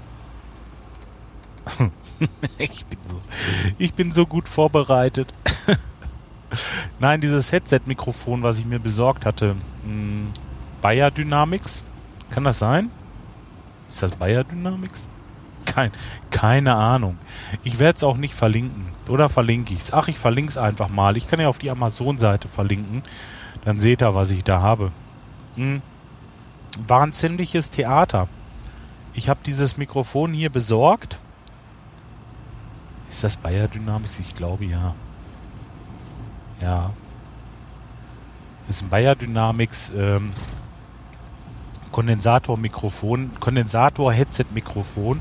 ich, 2.57 2.85
bin 2.85 2.99
so, 3.09 3.21
ich 3.77 3.93
bin 3.93 4.11
so 4.11 4.25
gut 4.25 4.49
vorbereitet. 4.49 5.33
Nein, 6.99 7.21
dieses 7.21 7.51
Headset-Mikrofon, 7.51 8.43
was 8.43 8.59
ich 8.59 8.65
mir 8.65 8.79
besorgt 8.79 9.25
hatte. 9.25 9.55
Hm, 9.83 10.31
Bayer 10.81 11.11
Dynamics. 11.11 11.83
Kann 12.31 12.43
das 12.43 12.59
sein? 12.59 12.89
Ist 13.87 14.03
das 14.03 14.11
Bayer 14.11 14.43
Dynamics? 14.43 15.07
Kein, 15.65 15.91
keine 16.31 16.75
Ahnung. 16.75 17.17
Ich 17.63 17.79
werde 17.79 17.97
es 17.97 18.03
auch 18.03 18.17
nicht 18.17 18.33
verlinken. 18.33 18.87
Oder 19.07 19.29
verlinke 19.29 19.73
ich 19.73 19.81
es? 19.81 19.93
Ach, 19.93 20.07
ich 20.07 20.17
verlinke 20.17 20.49
es 20.49 20.57
einfach 20.57 20.89
mal. 20.89 21.17
Ich 21.17 21.27
kann 21.27 21.39
ja 21.39 21.47
auf 21.47 21.59
die 21.59 21.69
Amazon-Seite 21.69 22.47
verlinken. 22.47 23.03
Dann 23.63 23.79
seht 23.79 24.01
ihr, 24.01 24.15
was 24.15 24.31
ich 24.31 24.43
da 24.43 24.61
habe. 24.61 24.91
Hm. 25.55 25.81
War 26.87 27.03
ein 27.03 27.13
ziemliches 27.13 27.69
Theater. 27.71 28.27
Ich 29.13 29.27
habe 29.29 29.41
dieses 29.45 29.77
Mikrofon 29.77 30.33
hier 30.33 30.49
besorgt. 30.49 31.19
Ist 33.09 33.23
das 33.23 33.35
Bayer 33.37 33.67
Dynamics? 33.67 34.19
Ich 34.19 34.35
glaube 34.35 34.65
ja. 34.65 34.95
Ja. 36.61 36.91
Das 38.67 38.77
ist 38.77 38.83
ein 38.83 38.89
Bayer 38.89 39.15
Dynamics 39.15 39.91
ähm, 39.95 40.31
Kondensatormikrofon, 41.91 43.31
Kondensator-Headset-Mikrofon 43.39 45.19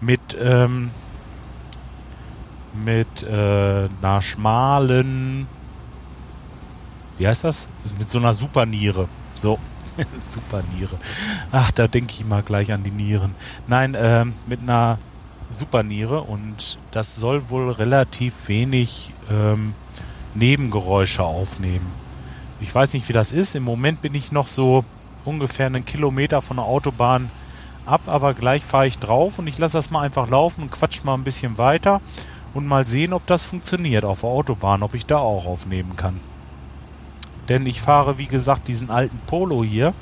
mit 0.00 0.36
ähm, 0.38 0.90
mit 2.72 3.22
äh, 3.22 3.88
einer 4.02 4.22
schmalen, 4.22 5.46
wie 7.18 7.26
heißt 7.26 7.44
das? 7.44 7.68
Mit 7.98 8.10
so 8.10 8.18
einer 8.18 8.34
Superniere. 8.34 9.08
So, 9.40 9.58
Superniere. 10.28 10.98
Ach, 11.50 11.70
da 11.70 11.88
denke 11.88 12.12
ich 12.12 12.26
mal 12.26 12.42
gleich 12.42 12.72
an 12.72 12.82
die 12.82 12.90
Nieren. 12.90 13.34
Nein, 13.66 13.96
ähm, 13.98 14.34
mit 14.46 14.60
einer 14.60 14.98
Superniere 15.50 16.20
und 16.20 16.78
das 16.90 17.16
soll 17.16 17.48
wohl 17.48 17.70
relativ 17.70 18.48
wenig 18.48 19.12
ähm, 19.30 19.74
Nebengeräusche 20.34 21.24
aufnehmen. 21.24 21.86
Ich 22.60 22.74
weiß 22.74 22.92
nicht, 22.92 23.08
wie 23.08 23.14
das 23.14 23.32
ist. 23.32 23.54
Im 23.54 23.62
Moment 23.62 24.02
bin 24.02 24.14
ich 24.14 24.30
noch 24.30 24.46
so 24.46 24.84
ungefähr 25.24 25.66
einen 25.66 25.86
Kilometer 25.86 26.42
von 26.42 26.58
der 26.58 26.66
Autobahn 26.66 27.30
ab, 27.86 28.02
aber 28.06 28.34
gleich 28.34 28.62
fahre 28.62 28.86
ich 28.86 28.98
drauf 28.98 29.38
und 29.38 29.46
ich 29.46 29.56
lasse 29.56 29.78
das 29.78 29.90
mal 29.90 30.02
einfach 30.02 30.28
laufen 30.28 30.62
und 30.62 30.70
quatsch 30.70 31.02
mal 31.02 31.14
ein 31.14 31.24
bisschen 31.24 31.56
weiter 31.56 32.02
und 32.52 32.66
mal 32.66 32.86
sehen, 32.86 33.14
ob 33.14 33.26
das 33.26 33.44
funktioniert 33.44 34.04
auf 34.04 34.20
der 34.20 34.28
Autobahn, 34.28 34.82
ob 34.82 34.94
ich 34.94 35.06
da 35.06 35.16
auch 35.16 35.46
aufnehmen 35.46 35.96
kann. 35.96 36.20
Denn 37.50 37.66
ich 37.66 37.82
fahre, 37.82 38.16
wie 38.16 38.26
gesagt, 38.26 38.68
diesen 38.68 38.90
alten 38.90 39.18
Polo 39.26 39.62
hier 39.62 39.92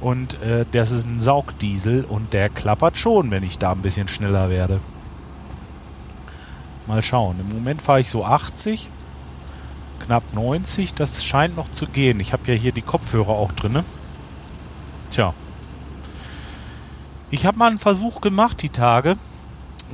und 0.00 0.42
äh, 0.42 0.66
das 0.72 0.90
ist 0.90 1.06
ein 1.06 1.20
Saugdiesel 1.20 2.04
und 2.04 2.32
der 2.32 2.50
klappert 2.50 2.98
schon, 2.98 3.30
wenn 3.30 3.42
ich 3.42 3.56
da 3.56 3.72
ein 3.72 3.82
bisschen 3.82 4.08
schneller 4.08 4.50
werde. 4.50 4.80
Mal 6.86 7.02
schauen. 7.02 7.38
Im 7.40 7.56
Moment 7.56 7.80
fahre 7.80 8.00
ich 8.00 8.08
so 8.08 8.24
80, 8.24 8.90
knapp 10.00 10.24
90. 10.34 10.94
Das 10.94 11.24
scheint 11.24 11.56
noch 11.56 11.70
zu 11.72 11.86
gehen. 11.86 12.18
Ich 12.18 12.32
habe 12.32 12.50
ja 12.50 12.54
hier 12.54 12.72
die 12.72 12.82
Kopfhörer 12.82 13.30
auch 13.30 13.52
drinne. 13.52 13.84
Tja. 15.10 15.34
Ich 17.30 17.46
habe 17.46 17.58
mal 17.58 17.68
einen 17.68 17.78
Versuch 17.78 18.20
gemacht 18.20 18.62
die 18.62 18.70
Tage 18.70 19.16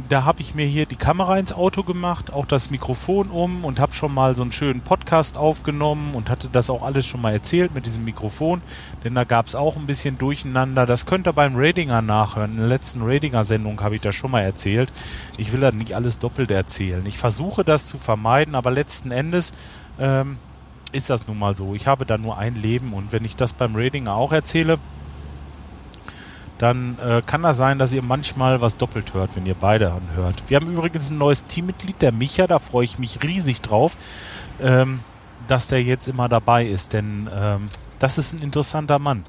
da 0.08 0.24
habe 0.24 0.40
ich 0.40 0.54
mir 0.54 0.66
hier 0.66 0.86
die 0.86 0.96
Kamera 0.96 1.38
ins 1.38 1.52
Auto 1.52 1.82
gemacht, 1.82 2.32
auch 2.32 2.46
das 2.46 2.70
Mikrofon 2.70 3.28
um 3.30 3.64
und 3.64 3.78
habe 3.80 3.92
schon 3.92 4.12
mal 4.12 4.34
so 4.34 4.42
einen 4.42 4.52
schönen 4.52 4.80
Podcast 4.80 5.36
aufgenommen 5.36 6.14
und 6.14 6.30
hatte 6.30 6.48
das 6.50 6.70
auch 6.70 6.82
alles 6.82 7.06
schon 7.06 7.20
mal 7.20 7.32
erzählt 7.32 7.74
mit 7.74 7.86
diesem 7.86 8.04
Mikrofon, 8.04 8.62
denn 9.04 9.14
da 9.14 9.24
gab 9.24 9.46
es 9.46 9.54
auch 9.54 9.76
ein 9.76 9.86
bisschen 9.86 10.18
Durcheinander. 10.18 10.86
Das 10.86 11.06
könnt 11.06 11.26
ihr 11.26 11.32
beim 11.32 11.54
Ratinger 11.56 12.02
nachhören. 12.02 12.52
In 12.52 12.58
der 12.58 12.66
letzten 12.66 13.02
Ratinger-Sendung 13.02 13.80
habe 13.82 13.94
ich 13.94 14.00
das 14.00 14.14
schon 14.14 14.30
mal 14.30 14.42
erzählt. 14.42 14.90
Ich 15.36 15.52
will 15.52 15.60
da 15.60 15.70
nicht 15.70 15.94
alles 15.94 16.18
doppelt 16.18 16.50
erzählen. 16.50 17.04
Ich 17.06 17.18
versuche 17.18 17.64
das 17.64 17.86
zu 17.86 17.98
vermeiden, 17.98 18.54
aber 18.54 18.70
letzten 18.70 19.10
Endes 19.10 19.52
ähm, 19.98 20.38
ist 20.92 21.10
das 21.10 21.26
nun 21.26 21.38
mal 21.38 21.56
so. 21.56 21.74
Ich 21.74 21.86
habe 21.86 22.04
da 22.04 22.18
nur 22.18 22.38
ein 22.38 22.54
Leben 22.54 22.92
und 22.92 23.12
wenn 23.12 23.24
ich 23.24 23.36
das 23.36 23.52
beim 23.52 23.76
Ratinger 23.76 24.14
auch 24.14 24.32
erzähle, 24.32 24.78
dann 26.58 26.98
äh, 27.00 27.22
kann 27.24 27.42
das 27.42 27.56
sein, 27.56 27.78
dass 27.78 27.92
ihr 27.92 28.02
manchmal 28.02 28.60
was 28.60 28.76
doppelt 28.76 29.14
hört, 29.14 29.34
wenn 29.36 29.46
ihr 29.46 29.54
beide 29.54 29.92
anhört. 29.92 30.44
Wir 30.48 30.56
haben 30.56 30.72
übrigens 30.72 31.10
ein 31.10 31.18
neues 31.18 31.44
Teammitglied, 31.46 32.00
der 32.00 32.12
Micha, 32.12 32.46
da 32.46 32.58
freue 32.58 32.84
ich 32.84 32.98
mich 32.98 33.22
riesig 33.22 33.60
drauf, 33.60 33.96
ähm, 34.60 35.00
dass 35.48 35.68
der 35.68 35.82
jetzt 35.82 36.08
immer 36.08 36.28
dabei 36.28 36.64
ist, 36.64 36.92
denn 36.92 37.28
ähm, 37.32 37.68
das 37.98 38.18
ist 38.18 38.32
ein 38.32 38.42
interessanter 38.42 38.98
Mann. 38.98 39.24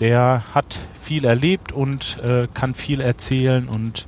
Der 0.00 0.42
hat 0.54 0.78
viel 1.00 1.24
erlebt 1.24 1.72
und 1.72 2.18
äh, 2.22 2.46
kann 2.54 2.74
viel 2.74 3.00
erzählen 3.00 3.68
und 3.68 4.06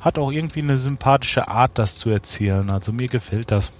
hat 0.00 0.18
auch 0.18 0.30
irgendwie 0.30 0.60
eine 0.60 0.78
sympathische 0.78 1.48
Art, 1.48 1.72
das 1.74 1.98
zu 1.98 2.10
erzählen. 2.10 2.70
Also 2.70 2.92
mir 2.92 3.08
gefällt 3.08 3.50
das. 3.50 3.72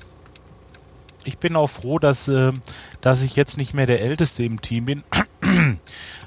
Ich 1.25 1.39
bin 1.39 1.57
auch 1.57 1.69
froh, 1.69 1.99
dass, 1.99 2.29
äh, 2.29 2.53
dass 3.01 3.23
ich 3.23 3.37
jetzt 3.37 3.57
nicht 3.57 3.75
mehr 3.75 3.87
der 3.87 4.03
Älteste 4.03 4.45
im 4.45 4.61
Team 4.61 4.85
bin. 4.85 5.05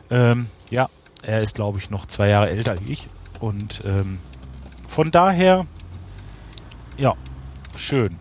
ähm, 0.10 0.48
ja, 0.70 0.90
er 1.24 1.42
ist, 1.42 1.56
glaube 1.56 1.80
ich, 1.80 1.90
noch 1.90 2.06
zwei 2.06 2.30
Jahre 2.30 2.50
älter 2.50 2.72
als 2.72 2.82
ich. 2.88 3.08
Und 3.40 3.82
ähm, 3.86 4.20
von 4.88 5.12
daher, 5.12 5.66
ja, 6.98 7.16
schön. 7.78 8.18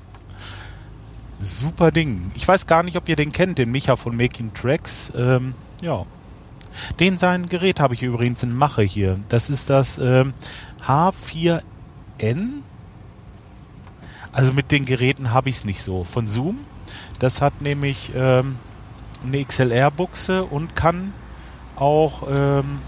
Super 1.40 1.90
Ding. 1.90 2.30
Ich 2.34 2.46
weiß 2.46 2.66
gar 2.66 2.82
nicht, 2.82 2.96
ob 2.96 3.08
ihr 3.08 3.16
den 3.16 3.32
kennt, 3.32 3.58
den 3.58 3.70
Micha 3.70 3.96
von 3.96 4.16
Making 4.16 4.52
Tracks. 4.52 5.12
Ähm, 5.16 5.54
ja. 5.80 6.04
Den 6.98 7.18
sein 7.18 7.48
Gerät 7.48 7.80
habe 7.80 7.94
ich 7.94 8.02
übrigens 8.02 8.42
in 8.42 8.54
Mache 8.54 8.82
hier. 8.82 9.18
Das 9.28 9.50
ist 9.50 9.70
das 9.70 9.98
ähm, 9.98 10.34
H4N. 10.86 11.62
Also 14.32 14.52
mit 14.52 14.70
den 14.70 14.84
Geräten 14.84 15.32
habe 15.32 15.48
ich 15.48 15.56
es 15.56 15.64
nicht 15.64 15.82
so. 15.82 16.04
Von 16.04 16.28
Zoom. 16.28 16.60
Das 17.18 17.40
hat 17.40 17.60
nämlich 17.60 18.12
ähm, 18.14 18.56
eine 19.24 19.44
XLR-Buchse 19.44 20.44
und 20.44 20.76
kann 20.76 21.12
auch 21.76 22.28
ähm, 22.30 22.80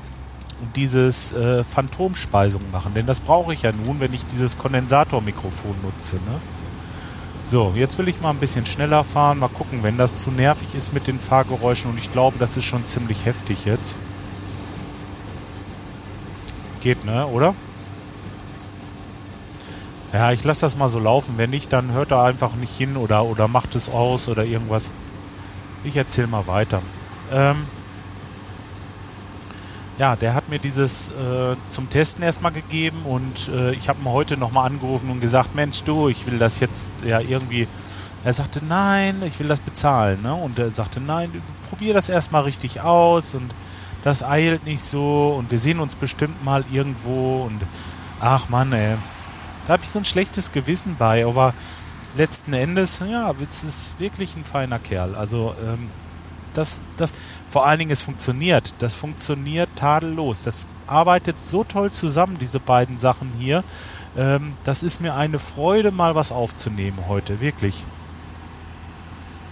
dieses 0.75 1.33
äh, 1.33 1.65
Phantomspeisung 1.65 2.63
machen. 2.71 2.95
Denn 2.95 3.07
das 3.07 3.21
brauche 3.21 3.53
ich 3.53 3.63
ja 3.63 3.73
nun, 3.73 4.01
wenn 4.01 4.13
ich 4.13 4.25
dieses 4.27 4.59
Kondensatormikrofon 4.59 5.75
nutze. 5.83 6.17
Ne? 6.17 6.41
So, 7.45 7.73
jetzt 7.75 7.99
will 7.99 8.09
ich 8.09 8.21
mal 8.21 8.31
ein 8.31 8.39
bisschen 8.39 8.67
schneller 8.67 9.05
fahren. 9.05 9.39
Mal 9.39 9.49
gucken, 9.49 9.83
wenn 9.83 9.99
das 9.99 10.19
zu 10.19 10.31
nervig 10.31 10.75
ist 10.75 10.93
mit 10.93 11.07
den 11.07 11.19
Fahrgeräuschen. 11.19 11.91
Und 11.91 11.99
ich 11.99 12.13
glaube, 12.13 12.39
das 12.39 12.57
ist 12.57 12.65
schon 12.65 12.87
ziemlich 12.87 13.25
heftig 13.25 13.65
jetzt. 13.65 13.97
Geht, 16.81 17.05
ne? 17.05 17.27
Oder? 17.27 17.55
Ja, 20.13 20.33
ich 20.33 20.45
lasse 20.45 20.61
das 20.63 20.77
mal 20.77 20.89
so 20.89 20.99
laufen. 20.99 21.35
Wenn 21.37 21.51
nicht, 21.51 21.73
dann 21.73 21.93
hört 21.93 22.11
er 22.11 22.23
einfach 22.23 22.55
nicht 22.55 22.77
hin 22.77 22.97
oder, 22.97 23.25
oder 23.25 23.49
macht 23.49 23.75
es 23.75 23.89
aus 23.89 24.29
oder 24.29 24.45
irgendwas. 24.45 24.93
Ich 25.85 25.97
erzähle 25.97 26.27
mal 26.27 26.47
weiter. 26.47 26.83
Ähm, 27.33 27.65
ja, 30.03 30.17
der 30.17 30.35
hat 30.35 30.49
mir 30.49 30.59
dieses 30.59 31.11
äh, 31.11 31.55
zum 31.71 31.89
Testen 31.89 32.25
erstmal 32.25 32.51
gegeben 32.51 33.03
und 33.05 33.49
äh, 33.55 33.71
ich 33.75 33.89
habe 33.89 34.01
ihn 34.01 34.09
heute 34.09 34.37
nochmal 34.37 34.67
angerufen 34.67 35.09
und 35.11 35.21
gesagt, 35.21 35.55
Mensch 35.55 35.85
du, 35.85 36.09
ich 36.09 36.27
will 36.27 36.39
das 36.39 36.59
jetzt 36.59 36.91
ja 37.07 37.21
irgendwie. 37.21 37.69
Er 38.25 38.33
sagte, 38.33 38.61
nein, 38.65 39.23
ich 39.25 39.39
will 39.39 39.47
das 39.47 39.61
bezahlen. 39.61 40.21
Ne? 40.23 40.35
Und 40.35 40.59
er 40.59 40.75
sagte, 40.75 41.01
nein, 41.01 41.31
probier 41.69 41.95
das 41.95 42.09
erstmal 42.09 42.43
richtig 42.43 42.81
aus 42.81 43.37
und 43.37 43.55
das 44.03 44.25
eilt 44.25 44.67
nicht 44.67 44.83
so 44.83 45.37
und 45.39 45.53
wir 45.53 45.61
sehen 45.61 45.79
uns 45.79 45.95
bestimmt 45.95 46.45
mal 46.45 46.65
irgendwo 46.73 47.45
und 47.45 47.61
ach 48.19 48.49
Mann, 48.49 48.73
ey. 48.73 48.97
Da 49.69 49.75
habe 49.75 49.85
ich 49.85 49.91
so 49.91 50.01
ein 50.01 50.05
schlechtes 50.05 50.51
Gewissen 50.51 50.97
bei, 50.99 51.25
aber 51.25 51.55
letzten 52.17 52.55
Endes, 52.55 53.01
ja, 53.09 53.33
es 53.49 53.63
ist 53.63 54.01
wirklich 54.01 54.35
ein 54.35 54.45
feiner 54.45 54.81
Kerl. 54.81 55.15
Also 55.15 55.55
ähm, 55.65 55.91
das, 56.55 56.83
das, 56.97 57.13
vor 57.53 57.67
allen 57.67 57.79
Dingen, 57.79 57.91
es 57.91 58.01
funktioniert. 58.01 58.73
Das 58.79 58.95
funktioniert 58.95 59.69
tadellos. 59.77 60.43
Das 60.43 60.67
arbeitet 60.87 61.37
so 61.47 61.65
toll 61.65 61.91
zusammen, 61.91 62.39
diese 62.41 62.59
beiden 62.59 62.97
Sachen 62.97 63.31
hier. 63.39 63.63
Ähm, 64.17 64.55
das 64.65 64.83
ist 64.83 65.03
mir 65.03 65.15
eine 65.15 65.39
Freude, 65.39 65.91
mal 65.91 66.15
was 66.15 66.33
aufzunehmen 66.33 66.99
heute, 67.09 67.43
wirklich. 67.43 67.85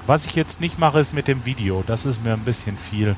Was 0.07 0.25
ich 0.25 0.35
jetzt 0.35 0.63
nicht 0.63 0.79
mache, 0.79 0.99
ist 0.99 1.13
mit 1.13 1.29
dem 1.29 1.45
Video. 1.45 1.85
Das 1.87 2.07
ist 2.07 2.25
mir 2.25 2.33
ein 2.33 2.45
bisschen 2.45 2.79
viel. 2.79 3.17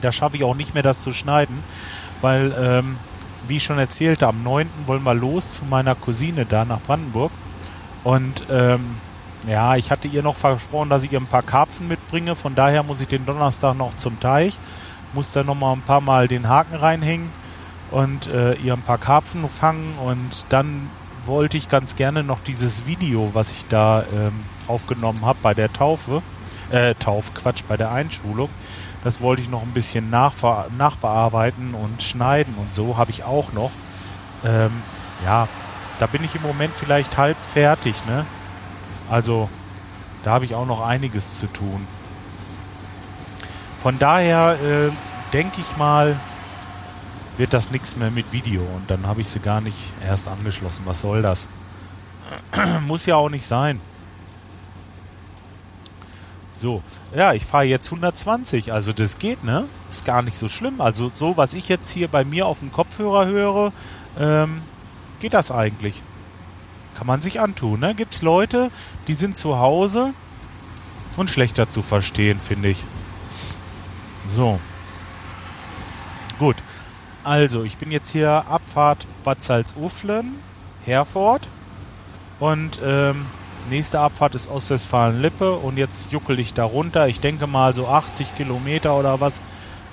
Da 0.00 0.10
schaffe 0.10 0.36
ich 0.36 0.42
auch 0.42 0.56
nicht 0.56 0.74
mehr, 0.74 0.82
das 0.82 1.00
zu 1.00 1.12
schneiden, 1.12 1.62
weil, 2.20 2.52
ähm, 2.58 2.96
wie 3.46 3.58
ich 3.58 3.62
schon 3.62 3.78
erzählte, 3.78 4.26
am 4.26 4.42
9. 4.42 4.68
wollen 4.86 5.04
wir 5.04 5.14
los 5.14 5.54
zu 5.54 5.64
meiner 5.64 5.94
Cousine 5.94 6.46
da 6.46 6.64
nach 6.64 6.80
Brandenburg. 6.80 7.30
Und 8.02 8.44
ähm, 8.50 8.96
ja, 9.46 9.76
ich 9.76 9.90
hatte 9.90 10.08
ihr 10.08 10.22
noch 10.22 10.36
versprochen, 10.36 10.90
dass 10.90 11.02
ich 11.02 11.12
ihr 11.12 11.20
ein 11.20 11.26
paar 11.26 11.42
Karpfen 11.42 11.88
mitbringe. 11.88 12.36
Von 12.36 12.54
daher 12.54 12.82
muss 12.82 13.00
ich 13.00 13.08
den 13.08 13.24
Donnerstag 13.24 13.76
noch 13.76 13.96
zum 13.96 14.20
Teich. 14.20 14.58
Muss 15.12 15.32
da 15.32 15.42
nochmal 15.42 15.74
ein 15.74 15.82
paar 15.82 16.00
Mal 16.00 16.28
den 16.28 16.48
Haken 16.48 16.76
reinhängen 16.76 17.30
und 17.90 18.26
äh, 18.28 18.54
ihr 18.54 18.74
ein 18.74 18.82
paar 18.82 18.98
Karpfen 18.98 19.48
fangen. 19.48 19.94
Und 19.98 20.46
dann 20.50 20.90
wollte 21.24 21.56
ich 21.56 21.68
ganz 21.68 21.96
gerne 21.96 22.22
noch 22.22 22.40
dieses 22.40 22.86
Video, 22.86 23.30
was 23.32 23.50
ich 23.52 23.66
da 23.66 24.04
ähm, 24.12 24.32
aufgenommen 24.68 25.24
habe 25.24 25.38
bei 25.42 25.54
der 25.54 25.72
Taufe, 25.72 26.22
äh, 26.70 26.94
Tauf, 26.94 27.34
Quatsch, 27.34 27.62
bei 27.66 27.76
der 27.76 27.90
Einschulung. 27.92 28.50
Das 29.02 29.20
wollte 29.20 29.42
ich 29.42 29.48
noch 29.48 29.62
ein 29.62 29.72
bisschen 29.72 30.10
nachbearbeiten 30.10 31.74
und 31.74 32.02
schneiden 32.02 32.54
und 32.56 32.74
so 32.74 32.98
habe 32.98 33.10
ich 33.10 33.24
auch 33.24 33.52
noch. 33.54 33.70
Ähm, 34.44 34.70
ja, 35.24 35.48
da 35.98 36.06
bin 36.06 36.22
ich 36.22 36.34
im 36.34 36.42
Moment 36.42 36.72
vielleicht 36.74 37.16
halb 37.16 37.36
fertig, 37.52 37.94
ne? 38.06 38.26
Also 39.10 39.50
da 40.22 40.30
habe 40.30 40.44
ich 40.44 40.54
auch 40.54 40.66
noch 40.66 40.80
einiges 40.80 41.38
zu 41.38 41.46
tun. 41.48 41.86
Von 43.82 43.98
daher 43.98 44.56
äh, 44.62 44.90
denke 45.32 45.60
ich 45.60 45.76
mal, 45.76 46.16
wird 47.36 47.52
das 47.52 47.70
nichts 47.70 47.96
mehr 47.96 48.10
mit 48.10 48.32
Video 48.32 48.62
und 48.76 48.90
dann 48.90 49.06
habe 49.06 49.22
ich 49.22 49.28
sie 49.28 49.40
gar 49.40 49.60
nicht 49.60 49.78
erst 50.06 50.28
angeschlossen. 50.28 50.82
Was 50.84 51.00
soll 51.00 51.22
das? 51.22 51.48
Muss 52.86 53.06
ja 53.06 53.16
auch 53.16 53.30
nicht 53.30 53.46
sein. 53.46 53.80
So, 56.54 56.82
ja, 57.16 57.32
ich 57.32 57.46
fahre 57.46 57.64
jetzt 57.64 57.86
120, 57.86 58.70
also 58.74 58.92
das 58.92 59.18
geht, 59.18 59.42
ne? 59.44 59.64
Ist 59.88 60.04
gar 60.04 60.20
nicht 60.20 60.38
so 60.38 60.46
schlimm. 60.46 60.82
Also 60.82 61.10
so, 61.16 61.38
was 61.38 61.54
ich 61.54 61.70
jetzt 61.70 61.90
hier 61.90 62.06
bei 62.06 62.22
mir 62.22 62.46
auf 62.46 62.58
dem 62.58 62.70
Kopfhörer 62.70 63.24
höre, 63.24 63.72
ähm, 64.18 64.60
geht 65.20 65.32
das 65.32 65.50
eigentlich. 65.50 66.02
Kann 66.94 67.06
man 67.06 67.20
sich 67.20 67.40
antun, 67.40 67.80
ne? 67.80 67.94
Gibt's 67.94 68.22
Leute, 68.22 68.70
die 69.08 69.14
sind 69.14 69.38
zu 69.38 69.58
Hause 69.58 70.12
und 71.16 71.30
schlechter 71.30 71.68
zu 71.68 71.82
verstehen, 71.82 72.40
finde 72.40 72.68
ich. 72.68 72.84
So. 74.26 74.60
Gut. 76.38 76.56
Also, 77.22 77.64
ich 77.64 77.76
bin 77.76 77.90
jetzt 77.90 78.10
hier 78.10 78.46
Abfahrt 78.48 79.06
Bad 79.24 79.42
Salzuflen, 79.42 80.36
Herford. 80.84 81.48
Und 82.38 82.80
ähm, 82.82 83.26
nächste 83.68 84.00
Abfahrt 84.00 84.34
ist 84.34 84.48
Ostwestfalen-Lippe. 84.48 85.52
Und 85.52 85.76
jetzt 85.76 86.12
juckel 86.12 86.38
ich 86.38 86.54
da 86.54 86.64
runter. 86.64 87.08
Ich 87.08 87.20
denke 87.20 87.46
mal 87.46 87.74
so 87.74 87.88
80 87.88 88.36
Kilometer 88.36 88.96
oder 88.96 89.20
was 89.20 89.40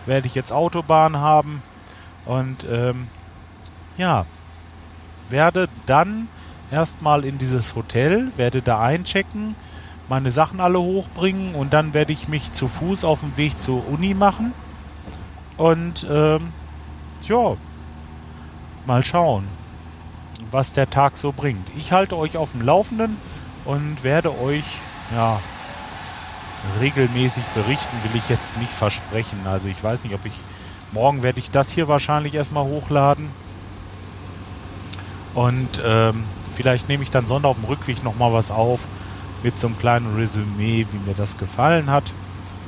werde 0.06 0.28
ich 0.28 0.36
jetzt 0.36 0.54
Autobahn 0.54 1.18
haben. 1.18 1.62
Und 2.26 2.66
ähm, 2.70 3.08
ja, 3.98 4.26
werde 5.30 5.68
dann 5.86 6.30
erstmal 6.72 7.26
in 7.26 7.38
dieses 7.38 7.76
Hotel, 7.76 8.32
werde 8.36 8.62
da 8.62 8.82
einchecken, 8.82 9.56
meine 10.10 10.32
Sachen 10.32 10.60
alle 10.60 10.80
hochbringen 10.80 11.56
und 11.56 11.74
dann 11.74 11.94
werde 11.94 12.14
ich 12.14 12.28
mich 12.28 12.54
zu 12.54 12.68
Fuß 12.68 13.04
auf 13.04 13.22
dem 13.22 13.36
Weg 13.38 13.62
zur 13.62 13.88
Uni 13.88 14.14
machen. 14.14 14.54
Und 15.58 16.06
ähm, 16.10 16.54
ja, 17.24 17.56
mal 18.86 19.04
schauen, 19.04 19.46
was 20.52 20.72
der 20.72 20.90
Tag 20.90 21.18
so 21.18 21.32
bringt. 21.32 21.68
Ich 21.78 21.92
halte 21.92 22.16
euch 22.16 22.38
auf 22.38 22.52
dem 22.52 22.62
Laufenden 22.62 23.18
und 23.66 24.04
werde 24.04 24.40
euch 24.40 24.66
ja 25.14 25.40
regelmäßig 26.80 27.44
berichten, 27.56 27.98
will 28.04 28.18
ich 28.18 28.30
jetzt 28.30 28.58
nicht 28.58 28.72
versprechen. 28.72 29.40
Also 29.46 29.68
ich 29.68 29.84
weiß 29.84 30.04
nicht, 30.04 30.14
ob 30.14 30.26
ich 30.26 30.42
morgen 30.92 31.24
werde 31.24 31.40
ich 31.40 31.52
das 31.52 31.72
hier 31.72 31.88
wahrscheinlich 31.88 32.34
erstmal 32.34 32.64
hochladen. 32.64 33.30
Und 35.34 35.82
ähm, 35.86 36.24
vielleicht 36.58 36.90
nehme 36.90 37.04
ich 37.04 37.12
dann 37.12 37.28
Sonntag 37.28 37.50
auf 37.50 37.58
dem 37.58 37.66
Rückweg 37.66 38.04
nochmal 38.04 38.34
was 38.34 38.50
auf 38.50 38.88
mit 39.44 39.60
so 39.60 39.68
einem 39.68 39.78
kleinen 39.78 40.16
Resümee, 40.16 40.88
wie 40.92 41.08
mir 41.08 41.14
das 41.16 41.38
gefallen 41.38 41.92
hat 41.92 42.12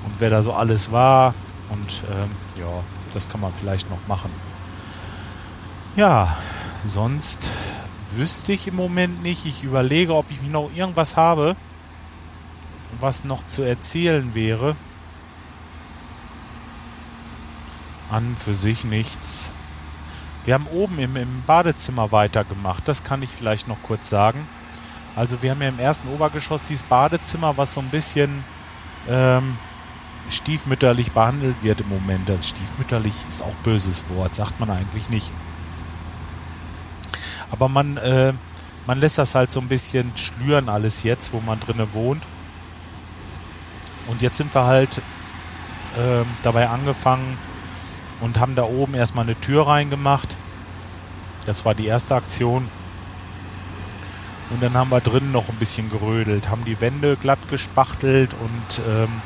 und 0.05 0.13
wer 0.19 0.29
da 0.29 0.43
so 0.43 0.53
alles 0.53 0.91
war. 0.91 1.33
Und 1.69 2.03
ähm, 2.11 2.29
ja, 2.61 2.83
das 3.15 3.27
kann 3.27 3.41
man 3.41 3.51
vielleicht 3.51 3.89
noch 3.89 4.07
machen. 4.07 4.29
Ja, 5.95 6.37
sonst 6.85 7.49
wüsste 8.15 8.53
ich 8.53 8.67
im 8.67 8.75
Moment 8.75 9.23
nicht. 9.23 9.47
Ich 9.47 9.63
überlege, 9.63 10.13
ob 10.13 10.29
ich 10.29 10.39
noch 10.51 10.69
irgendwas 10.73 11.17
habe, 11.17 11.55
was 12.99 13.23
noch 13.23 13.45
zu 13.47 13.63
erzählen 13.63 14.35
wäre. 14.35 14.75
An 18.11 18.35
für 18.37 18.53
sich 18.53 18.83
nichts. 18.83 19.51
Wir 20.45 20.53
haben 20.53 20.67
oben 20.67 20.99
im, 20.99 21.15
im 21.15 21.43
Badezimmer 21.45 22.11
weitergemacht. 22.11 22.87
Das 22.87 23.03
kann 23.03 23.21
ich 23.21 23.29
vielleicht 23.29 23.67
noch 23.67 23.81
kurz 23.83 24.09
sagen. 24.09 24.47
Also 25.15 25.41
wir 25.41 25.51
haben 25.51 25.61
ja 25.61 25.69
im 25.69 25.79
ersten 25.79 26.07
Obergeschoss 26.09 26.61
dieses 26.63 26.83
Badezimmer, 26.83 27.57
was 27.57 27.73
so 27.73 27.81
ein 27.81 27.89
bisschen 27.89 28.43
ähm, 29.09 29.57
stiefmütterlich 30.29 31.11
behandelt 31.11 31.61
wird 31.63 31.81
im 31.81 31.89
Moment. 31.89 32.29
Das 32.29 32.47
stiefmütterlich 32.47 33.15
ist 33.27 33.43
auch 33.43 33.53
böses 33.63 34.03
Wort, 34.09 34.35
sagt 34.35 34.59
man 34.59 34.69
eigentlich 34.69 35.09
nicht. 35.09 35.31
Aber 37.51 37.67
man, 37.67 37.97
äh, 37.97 38.33
man 38.85 38.99
lässt 38.99 39.17
das 39.17 39.35
halt 39.35 39.51
so 39.51 39.59
ein 39.59 39.67
bisschen 39.67 40.11
schlüren 40.15 40.69
alles 40.69 41.03
jetzt, 41.03 41.33
wo 41.33 41.41
man 41.41 41.59
drinne 41.59 41.93
wohnt. 41.93 42.23
Und 44.07 44.21
jetzt 44.21 44.37
sind 44.37 44.53
wir 44.53 44.63
halt 44.63 44.97
äh, 45.97 46.23
dabei 46.43 46.69
angefangen 46.69 47.37
und 48.21 48.39
haben 48.39 48.55
da 48.55 48.63
oben 48.63 48.93
erstmal 48.93 49.25
eine 49.25 49.39
Tür 49.39 49.67
reingemacht. 49.67 50.35
Das 51.45 51.65
war 51.65 51.75
die 51.75 51.87
erste 51.87 52.15
Aktion. 52.15 52.67
Und 54.49 54.63
dann 54.63 54.73
haben 54.73 54.89
wir 54.89 54.99
drinnen 54.99 55.31
noch 55.31 55.49
ein 55.49 55.55
bisschen 55.55 55.89
gerödelt, 55.91 56.49
haben 56.49 56.65
die 56.65 56.81
Wände 56.81 57.17
glatt 57.17 57.39
gespachtelt 57.49 58.33
und 58.33 58.81
ähm, 58.87 59.21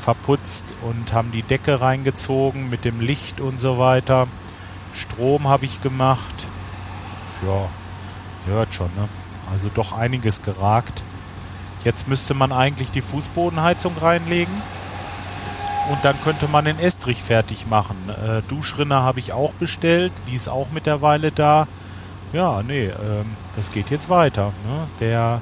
verputzt 0.00 0.72
und 0.82 1.12
haben 1.12 1.32
die 1.32 1.42
Decke 1.42 1.80
reingezogen 1.80 2.70
mit 2.70 2.84
dem 2.86 3.00
Licht 3.00 3.40
und 3.40 3.60
so 3.60 3.78
weiter. 3.78 4.26
Strom 4.94 5.48
habe 5.48 5.66
ich 5.66 5.82
gemacht. 5.82 6.34
Ja, 7.46 7.68
hört 8.52 8.74
schon, 8.74 8.90
ne? 8.96 9.08
Also 9.52 9.70
doch 9.74 9.92
einiges 9.92 10.42
geragt. 10.42 11.02
Jetzt 11.84 12.08
müsste 12.08 12.34
man 12.34 12.52
eigentlich 12.52 12.90
die 12.90 13.02
Fußbodenheizung 13.02 13.96
reinlegen. 13.98 14.54
Und 15.90 16.04
dann 16.04 16.16
könnte 16.22 16.48
man 16.48 16.66
den 16.66 16.78
Estrich 16.78 17.22
fertig 17.22 17.66
machen. 17.66 17.96
Äh, 18.08 18.42
Duschrinne 18.48 18.96
habe 18.96 19.20
ich 19.20 19.32
auch 19.32 19.52
bestellt. 19.54 20.12
Die 20.28 20.36
ist 20.36 20.48
auch 20.48 20.68
mittlerweile 20.72 21.32
da. 21.32 21.66
Ja, 22.32 22.62
nee, 22.62 22.86
ähm, 22.86 23.36
das 23.56 23.72
geht 23.72 23.90
jetzt 23.90 24.10
weiter. 24.10 24.52
Ne? 24.66 24.86
Der 25.00 25.40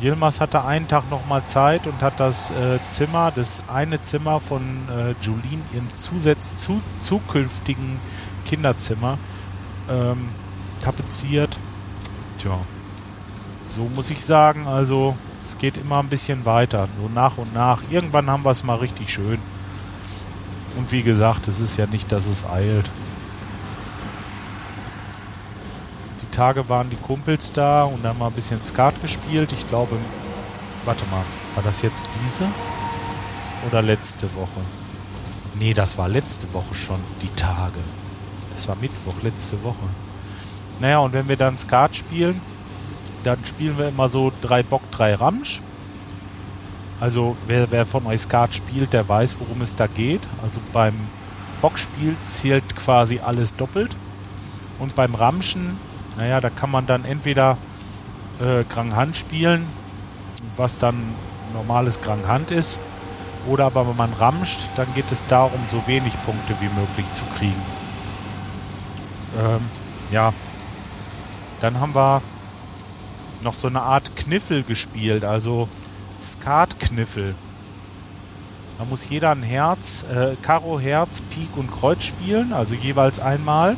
Yilmaz 0.00 0.40
hatte 0.40 0.64
einen 0.64 0.86
Tag 0.86 1.10
nochmal 1.10 1.44
Zeit 1.46 1.88
und 1.88 2.00
hat 2.00 2.20
das 2.20 2.50
äh, 2.50 2.78
Zimmer, 2.90 3.32
das 3.34 3.64
eine 3.66 4.00
Zimmer 4.00 4.38
von 4.38 4.62
äh, 4.88 5.14
Julien, 5.20 5.62
ihrem 5.74 5.92
Zusatz, 5.92 6.56
zu, 6.56 6.80
zukünftigen 7.00 7.98
Kinderzimmer, 8.46 9.18
ähm, 9.90 10.28
tapeziert. 10.80 11.58
Tja, 12.38 12.58
so 13.68 13.90
muss 13.96 14.10
ich 14.10 14.24
sagen, 14.24 14.68
also 14.68 15.16
es 15.44 15.58
geht 15.58 15.76
immer 15.76 15.98
ein 15.98 16.08
bisschen 16.08 16.46
weiter, 16.46 16.88
so 17.00 17.08
nach 17.12 17.36
und 17.36 17.52
nach. 17.52 17.82
Irgendwann 17.90 18.30
haben 18.30 18.44
wir 18.44 18.52
es 18.52 18.62
mal 18.62 18.76
richtig 18.76 19.10
schön. 19.10 19.38
Und 20.76 20.92
wie 20.92 21.02
gesagt, 21.02 21.48
es 21.48 21.60
ist 21.60 21.76
ja 21.76 21.86
nicht, 21.86 22.12
dass 22.12 22.26
es 22.26 22.44
eilt. 22.44 22.90
Tage 26.38 26.68
waren 26.68 26.88
die 26.88 26.94
Kumpels 26.94 27.52
da 27.52 27.82
und 27.82 28.04
haben 28.04 28.20
mal 28.20 28.28
ein 28.28 28.32
bisschen 28.32 28.64
Skat 28.64 29.02
gespielt. 29.02 29.52
Ich 29.52 29.68
glaube, 29.68 29.96
warte 30.84 31.04
mal, 31.06 31.24
war 31.56 31.64
das 31.64 31.82
jetzt 31.82 32.06
diese 32.22 32.44
oder 33.66 33.82
letzte 33.82 34.32
Woche? 34.36 34.60
Nee, 35.58 35.74
das 35.74 35.98
war 35.98 36.08
letzte 36.08 36.54
Woche 36.54 36.76
schon, 36.76 37.00
die 37.22 37.34
Tage. 37.34 37.80
Das 38.52 38.68
war 38.68 38.76
Mittwoch, 38.76 39.20
letzte 39.24 39.60
Woche. 39.64 39.88
Naja, 40.78 41.00
und 41.00 41.12
wenn 41.12 41.28
wir 41.28 41.36
dann 41.36 41.58
Skat 41.58 41.96
spielen, 41.96 42.40
dann 43.24 43.44
spielen 43.44 43.76
wir 43.76 43.88
immer 43.88 44.06
so 44.08 44.30
drei 44.40 44.62
Bock, 44.62 44.88
drei 44.92 45.14
Ramsch. 45.14 45.60
Also 47.00 47.36
wer, 47.46 47.70
wer 47.70 47.86
von 47.86 48.06
euch 48.06 48.22
Skat 48.22 48.54
spielt, 48.54 48.92
der 48.92 49.08
weiß, 49.08 49.36
worum 49.38 49.62
es 49.62 49.76
da 49.76 49.86
geht. 49.86 50.20
Also 50.42 50.60
beim 50.72 50.94
Bockspiel 51.60 52.16
zählt 52.30 52.76
quasi 52.76 53.20
alles 53.20 53.54
doppelt. 53.54 53.96
Und 54.78 54.94
beim 54.94 55.14
Ramschen 55.14 55.76
naja, 56.18 56.40
da 56.40 56.50
kann 56.50 56.72
man 56.72 56.84
dann 56.84 57.04
entweder 57.04 57.56
äh, 58.40 58.64
Grand 58.64 58.96
Hand 58.96 59.16
spielen, 59.16 59.64
was 60.56 60.76
dann 60.76 60.96
normales 61.54 62.00
Grand 62.00 62.26
Hand 62.26 62.50
ist, 62.50 62.80
oder 63.46 63.66
aber 63.66 63.88
wenn 63.88 63.96
man 63.96 64.12
ramscht, 64.14 64.62
dann 64.74 64.92
geht 64.94 65.12
es 65.12 65.24
darum, 65.28 65.60
so 65.70 65.86
wenig 65.86 66.20
Punkte 66.24 66.56
wie 66.58 66.68
möglich 66.68 67.06
zu 67.12 67.24
kriegen. 67.36 67.62
Ähm, 69.38 69.60
ja, 70.10 70.32
dann 71.60 71.78
haben 71.78 71.94
wir 71.94 72.20
noch 73.44 73.54
so 73.54 73.68
eine 73.68 73.82
Art 73.82 74.16
Kniffel 74.16 74.64
gespielt, 74.64 75.22
also 75.22 75.68
Skat-Kniffel. 76.22 77.34
Da 78.78 78.84
muss 78.84 79.08
jeder 79.08 79.30
ein 79.30 79.42
Herz, 79.42 80.04
äh, 80.12 80.36
Karo, 80.40 80.78
Herz, 80.78 81.20
Pik 81.20 81.56
und 81.56 81.70
Kreuz 81.70 82.04
spielen, 82.04 82.52
also 82.52 82.74
jeweils 82.74 83.18
einmal 83.18 83.76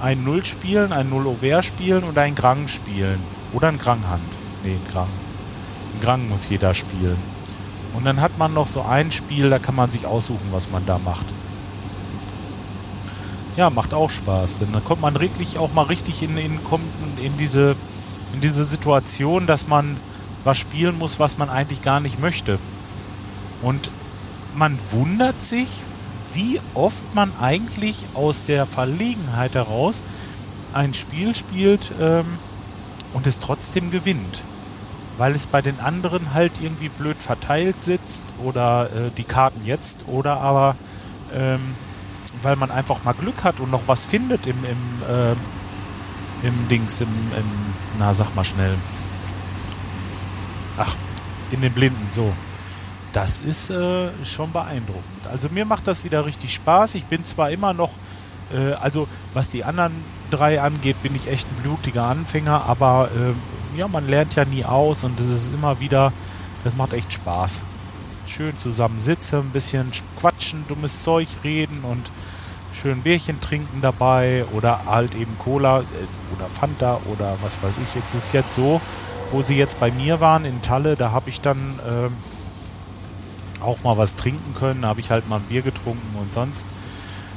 ein 0.00 0.24
Null 0.24 0.44
spielen, 0.44 0.92
ein 0.92 1.10
Null 1.10 1.26
Over 1.26 1.62
spielen 1.62 2.02
und 2.04 2.18
ein 2.18 2.34
Grang 2.34 2.66
spielen. 2.66 3.20
Oder 3.52 3.68
ein 3.68 3.78
Granghand. 3.78 4.22
Nee, 4.64 4.72
ein 4.72 4.92
Grang. 4.92 5.08
Ein 5.94 6.00
Grang 6.00 6.28
muss 6.28 6.48
jeder 6.48 6.74
spielen. 6.74 7.16
Und 7.94 8.04
dann 8.04 8.20
hat 8.20 8.38
man 8.38 8.52
noch 8.54 8.66
so 8.66 8.82
ein 8.82 9.12
Spiel, 9.12 9.50
da 9.50 9.58
kann 9.58 9.76
man 9.76 9.90
sich 9.90 10.06
aussuchen, 10.06 10.48
was 10.50 10.70
man 10.70 10.84
da 10.86 10.98
macht. 10.98 11.26
Ja, 13.56 13.68
macht 13.70 13.92
auch 13.92 14.10
Spaß. 14.10 14.58
Denn 14.58 14.72
dann 14.72 14.82
kommt 14.82 15.02
man 15.02 15.20
wirklich 15.20 15.58
auch 15.58 15.72
mal 15.72 15.84
richtig 15.84 16.22
in, 16.22 16.36
in, 16.38 16.58
in, 17.22 17.36
diese, 17.38 17.76
in 18.32 18.40
diese 18.40 18.64
Situation, 18.64 19.46
dass 19.46 19.68
man 19.68 19.98
was 20.44 20.58
spielen 20.58 20.98
muss, 20.98 21.18
was 21.18 21.38
man 21.38 21.48
eigentlich 21.48 21.82
gar 21.82 22.00
nicht 22.00 22.20
möchte. 22.20 22.58
Und 23.62 23.90
man 24.54 24.78
wundert 24.90 25.42
sich, 25.42 25.68
wie 26.34 26.60
oft 26.74 27.14
man 27.14 27.32
eigentlich 27.40 28.06
aus 28.14 28.44
der 28.44 28.66
Verlegenheit 28.66 29.54
heraus 29.54 30.02
ein 30.72 30.94
Spiel 30.94 31.34
spielt 31.34 31.92
ähm, 32.00 32.24
und 33.12 33.26
es 33.26 33.38
trotzdem 33.38 33.90
gewinnt. 33.90 34.40
Weil 35.18 35.34
es 35.34 35.46
bei 35.46 35.60
den 35.60 35.78
anderen 35.80 36.32
halt 36.32 36.52
irgendwie 36.60 36.88
blöd 36.88 37.18
verteilt 37.18 37.82
sitzt 37.82 38.28
oder 38.42 38.86
äh, 38.86 39.10
die 39.16 39.24
Karten 39.24 39.64
jetzt 39.64 39.98
oder 40.06 40.40
aber 40.40 40.76
ähm, 41.34 41.74
weil 42.40 42.56
man 42.56 42.70
einfach 42.70 43.04
mal 43.04 43.12
Glück 43.12 43.44
hat 43.44 43.60
und 43.60 43.70
noch 43.70 43.82
was 43.86 44.04
findet 44.04 44.46
im, 44.46 44.56
im, 44.64 45.02
äh, 45.08 46.46
im 46.46 46.68
Dings, 46.68 47.00
im, 47.00 47.08
im, 47.08 47.74
na 47.98 48.14
sag 48.14 48.34
mal 48.34 48.44
schnell. 48.44 48.74
Ach, 50.78 50.94
in 51.50 51.60
den 51.60 51.72
Blinden, 51.72 52.08
so 52.10 52.32
das 53.12 53.40
ist 53.40 53.70
äh, 53.70 54.08
schon 54.24 54.52
beeindruckend. 54.52 55.26
Also 55.30 55.48
mir 55.50 55.64
macht 55.64 55.86
das 55.86 56.04
wieder 56.04 56.24
richtig 56.24 56.54
Spaß. 56.54 56.94
Ich 56.94 57.04
bin 57.04 57.24
zwar 57.24 57.50
immer 57.50 57.74
noch, 57.74 57.90
äh, 58.52 58.72
also 58.74 59.06
was 59.34 59.50
die 59.50 59.64
anderen 59.64 59.92
drei 60.30 60.60
angeht, 60.60 61.02
bin 61.02 61.14
ich 61.14 61.28
echt 61.28 61.46
ein 61.48 61.62
blutiger 61.62 62.04
Anfänger, 62.04 62.64
aber 62.64 63.10
äh, 63.14 63.78
ja, 63.78 63.86
man 63.88 64.08
lernt 64.08 64.34
ja 64.34 64.44
nie 64.44 64.64
aus 64.64 65.04
und 65.04 65.18
das 65.18 65.26
ist 65.26 65.54
immer 65.54 65.78
wieder, 65.80 66.12
das 66.64 66.74
macht 66.74 66.94
echt 66.94 67.12
Spaß. 67.12 67.62
Schön 68.26 68.56
zusammen 68.56 68.98
sitzen, 68.98 69.40
ein 69.40 69.50
bisschen 69.50 69.90
quatschen, 70.18 70.64
dummes 70.68 71.02
Zeug 71.02 71.28
reden 71.44 71.84
und 71.84 72.10
schön 72.72 73.02
Bärchen 73.02 73.40
trinken 73.40 73.80
dabei 73.82 74.46
oder 74.52 74.86
halt 74.86 75.14
eben 75.14 75.36
Cola 75.38 75.80
äh, 75.80 75.82
oder 76.34 76.48
Fanta 76.48 76.98
oder 77.12 77.36
was 77.42 77.62
weiß 77.62 77.76
ich. 77.82 77.94
Jetzt 77.94 78.14
ist 78.14 78.26
es 78.26 78.32
jetzt 78.32 78.54
so, 78.54 78.80
wo 79.32 79.42
sie 79.42 79.56
jetzt 79.56 79.80
bei 79.80 79.90
mir 79.90 80.20
waren 80.20 80.44
in 80.44 80.62
Talle, 80.62 80.94
da 80.94 81.10
habe 81.10 81.30
ich 81.30 81.40
dann 81.40 81.80
ähm, 81.88 82.12
auch 83.60 83.82
mal 83.82 83.96
was 83.96 84.14
trinken 84.14 84.54
können. 84.54 84.82
Da 84.82 84.88
habe 84.88 85.00
ich 85.00 85.10
halt 85.10 85.28
mal 85.28 85.36
ein 85.36 85.42
Bier 85.42 85.62
getrunken 85.62 86.16
und 86.20 86.32
sonst 86.32 86.66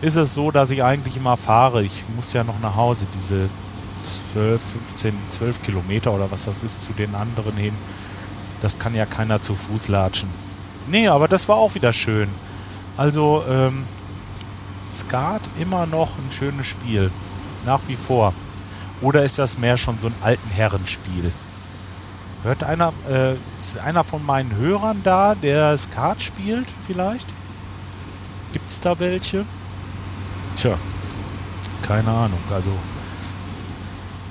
ist 0.02 0.18
es 0.18 0.34
so, 0.34 0.52
dass 0.52 0.72
ich 0.72 0.84
eigentlich 0.84 1.18
immer 1.18 1.38
fahre. 1.38 1.84
Ich 1.84 2.04
muss 2.16 2.34
ja 2.34 2.44
noch 2.44 2.60
nach 2.60 2.76
Hause, 2.76 3.08
diese 3.14 3.50
12, 4.34 4.62
15, 4.62 5.14
12 5.30 5.64
Kilometer 5.64 6.14
oder 6.14 6.30
was 6.30 6.46
das 6.46 6.64
ist 6.64 6.84
zu 6.84 6.94
den 6.94 7.16
anderen 7.16 7.56
hin. 7.56 7.74
Das 8.62 8.78
kann 8.78 8.94
ja 8.94 9.06
keiner 9.06 9.42
zu 9.42 9.56
Fuß 9.56 9.88
latschen. 9.88 10.30
Nee, 10.88 11.08
aber 11.08 11.28
das 11.28 11.48
war 11.48 11.56
auch 11.56 11.76
wieder 11.76 11.94
schön. 11.94 12.30
Also, 12.98 13.44
ähm, 13.50 13.86
Skat 14.94 15.42
immer 15.60 15.86
noch 15.86 16.18
ein 16.18 16.32
schönes 16.32 16.68
Spiel. 16.68 17.12
Nach 17.66 17.82
wie 17.88 17.96
vor. 17.96 18.34
Oder 19.02 19.24
ist 19.24 19.40
das 19.40 19.58
mehr 19.58 19.78
schon 19.78 20.00
so 20.00 20.08
ein 20.08 20.16
alten 20.22 20.50
Herrenspiel? 20.50 21.32
Hört 22.46 22.64
einer, 22.64 22.94
äh, 23.10 23.34
ist 23.60 23.80
einer 23.80 24.04
von 24.04 24.24
meinen 24.24 24.56
Hörern 24.56 25.02
da, 25.04 25.34
der 25.34 25.76
Skat 25.80 26.22
spielt 26.22 26.68
vielleicht? 26.86 27.26
Gibt 28.54 28.72
es 28.72 28.80
da 28.80 29.00
welche? 29.00 29.46
Tja, 30.56 30.78
keine 31.82 32.12
Ahnung. 32.12 32.38
Also 32.54 32.70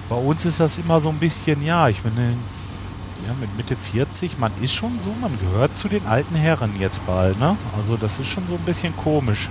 bei 0.08 0.14
uns 0.14 0.44
ist 0.44 0.60
das 0.60 0.78
immer 0.78 1.00
so 1.00 1.08
ein 1.08 1.18
bisschen, 1.18 1.60
ja, 1.60 1.88
ich 1.88 2.02
bin 2.02 2.12
ja, 3.26 3.34
mit 3.40 3.56
Mitte 3.56 3.74
40, 3.74 4.38
man 4.38 4.52
ist 4.60 4.74
schon 4.74 5.00
so, 5.00 5.12
man 5.20 5.36
gehört 5.40 5.76
zu 5.76 5.88
den 5.88 6.06
alten 6.06 6.36
Herren 6.36 6.78
jetzt 6.78 7.04
bald, 7.06 7.40
ne? 7.40 7.56
Also 7.76 7.96
das 7.96 8.20
ist 8.20 8.28
schon 8.28 8.46
so 8.48 8.54
ein 8.54 8.64
bisschen 8.64 8.96
komisch. 8.96 9.48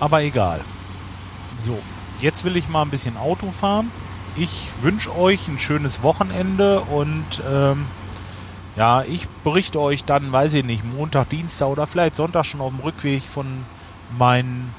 Aber 0.00 0.20
egal. 0.22 0.62
So, 1.62 1.78
jetzt 2.20 2.42
will 2.42 2.56
ich 2.56 2.68
mal 2.68 2.82
ein 2.82 2.90
bisschen 2.90 3.16
Auto 3.16 3.52
fahren. 3.52 3.92
Ich 4.38 4.68
wünsche 4.82 5.16
euch 5.16 5.48
ein 5.48 5.58
schönes 5.58 6.02
Wochenende 6.02 6.80
und 6.80 7.24
ähm, 7.50 7.86
ja, 8.76 9.02
ich 9.02 9.26
berichte 9.44 9.80
euch 9.80 10.04
dann, 10.04 10.30
weiß 10.30 10.54
ich 10.54 10.64
nicht, 10.64 10.84
Montag, 10.84 11.30
Dienstag 11.30 11.68
oder 11.68 11.86
vielleicht 11.86 12.16
Sonntag 12.16 12.44
schon 12.44 12.60
auf 12.60 12.70
dem 12.70 12.80
Rückweg 12.80 13.22
von 13.22 13.46
meinen 14.18 14.74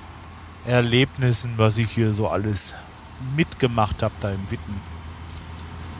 Erlebnissen, 0.66 1.54
was 1.58 1.78
ich 1.78 1.92
hier 1.92 2.14
so 2.14 2.28
alles 2.28 2.76
mitgemacht 3.36 4.04
habe 4.04 4.14
da 4.20 4.30
im 4.30 4.52
Witten. 4.52 4.80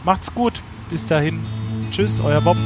Macht's 0.04 0.34
gut. 0.34 0.62
Bis 0.90 1.06
dahin. 1.06 1.46
Tschüss, 1.92 2.22
euer 2.22 2.40
Bob. 2.40 2.58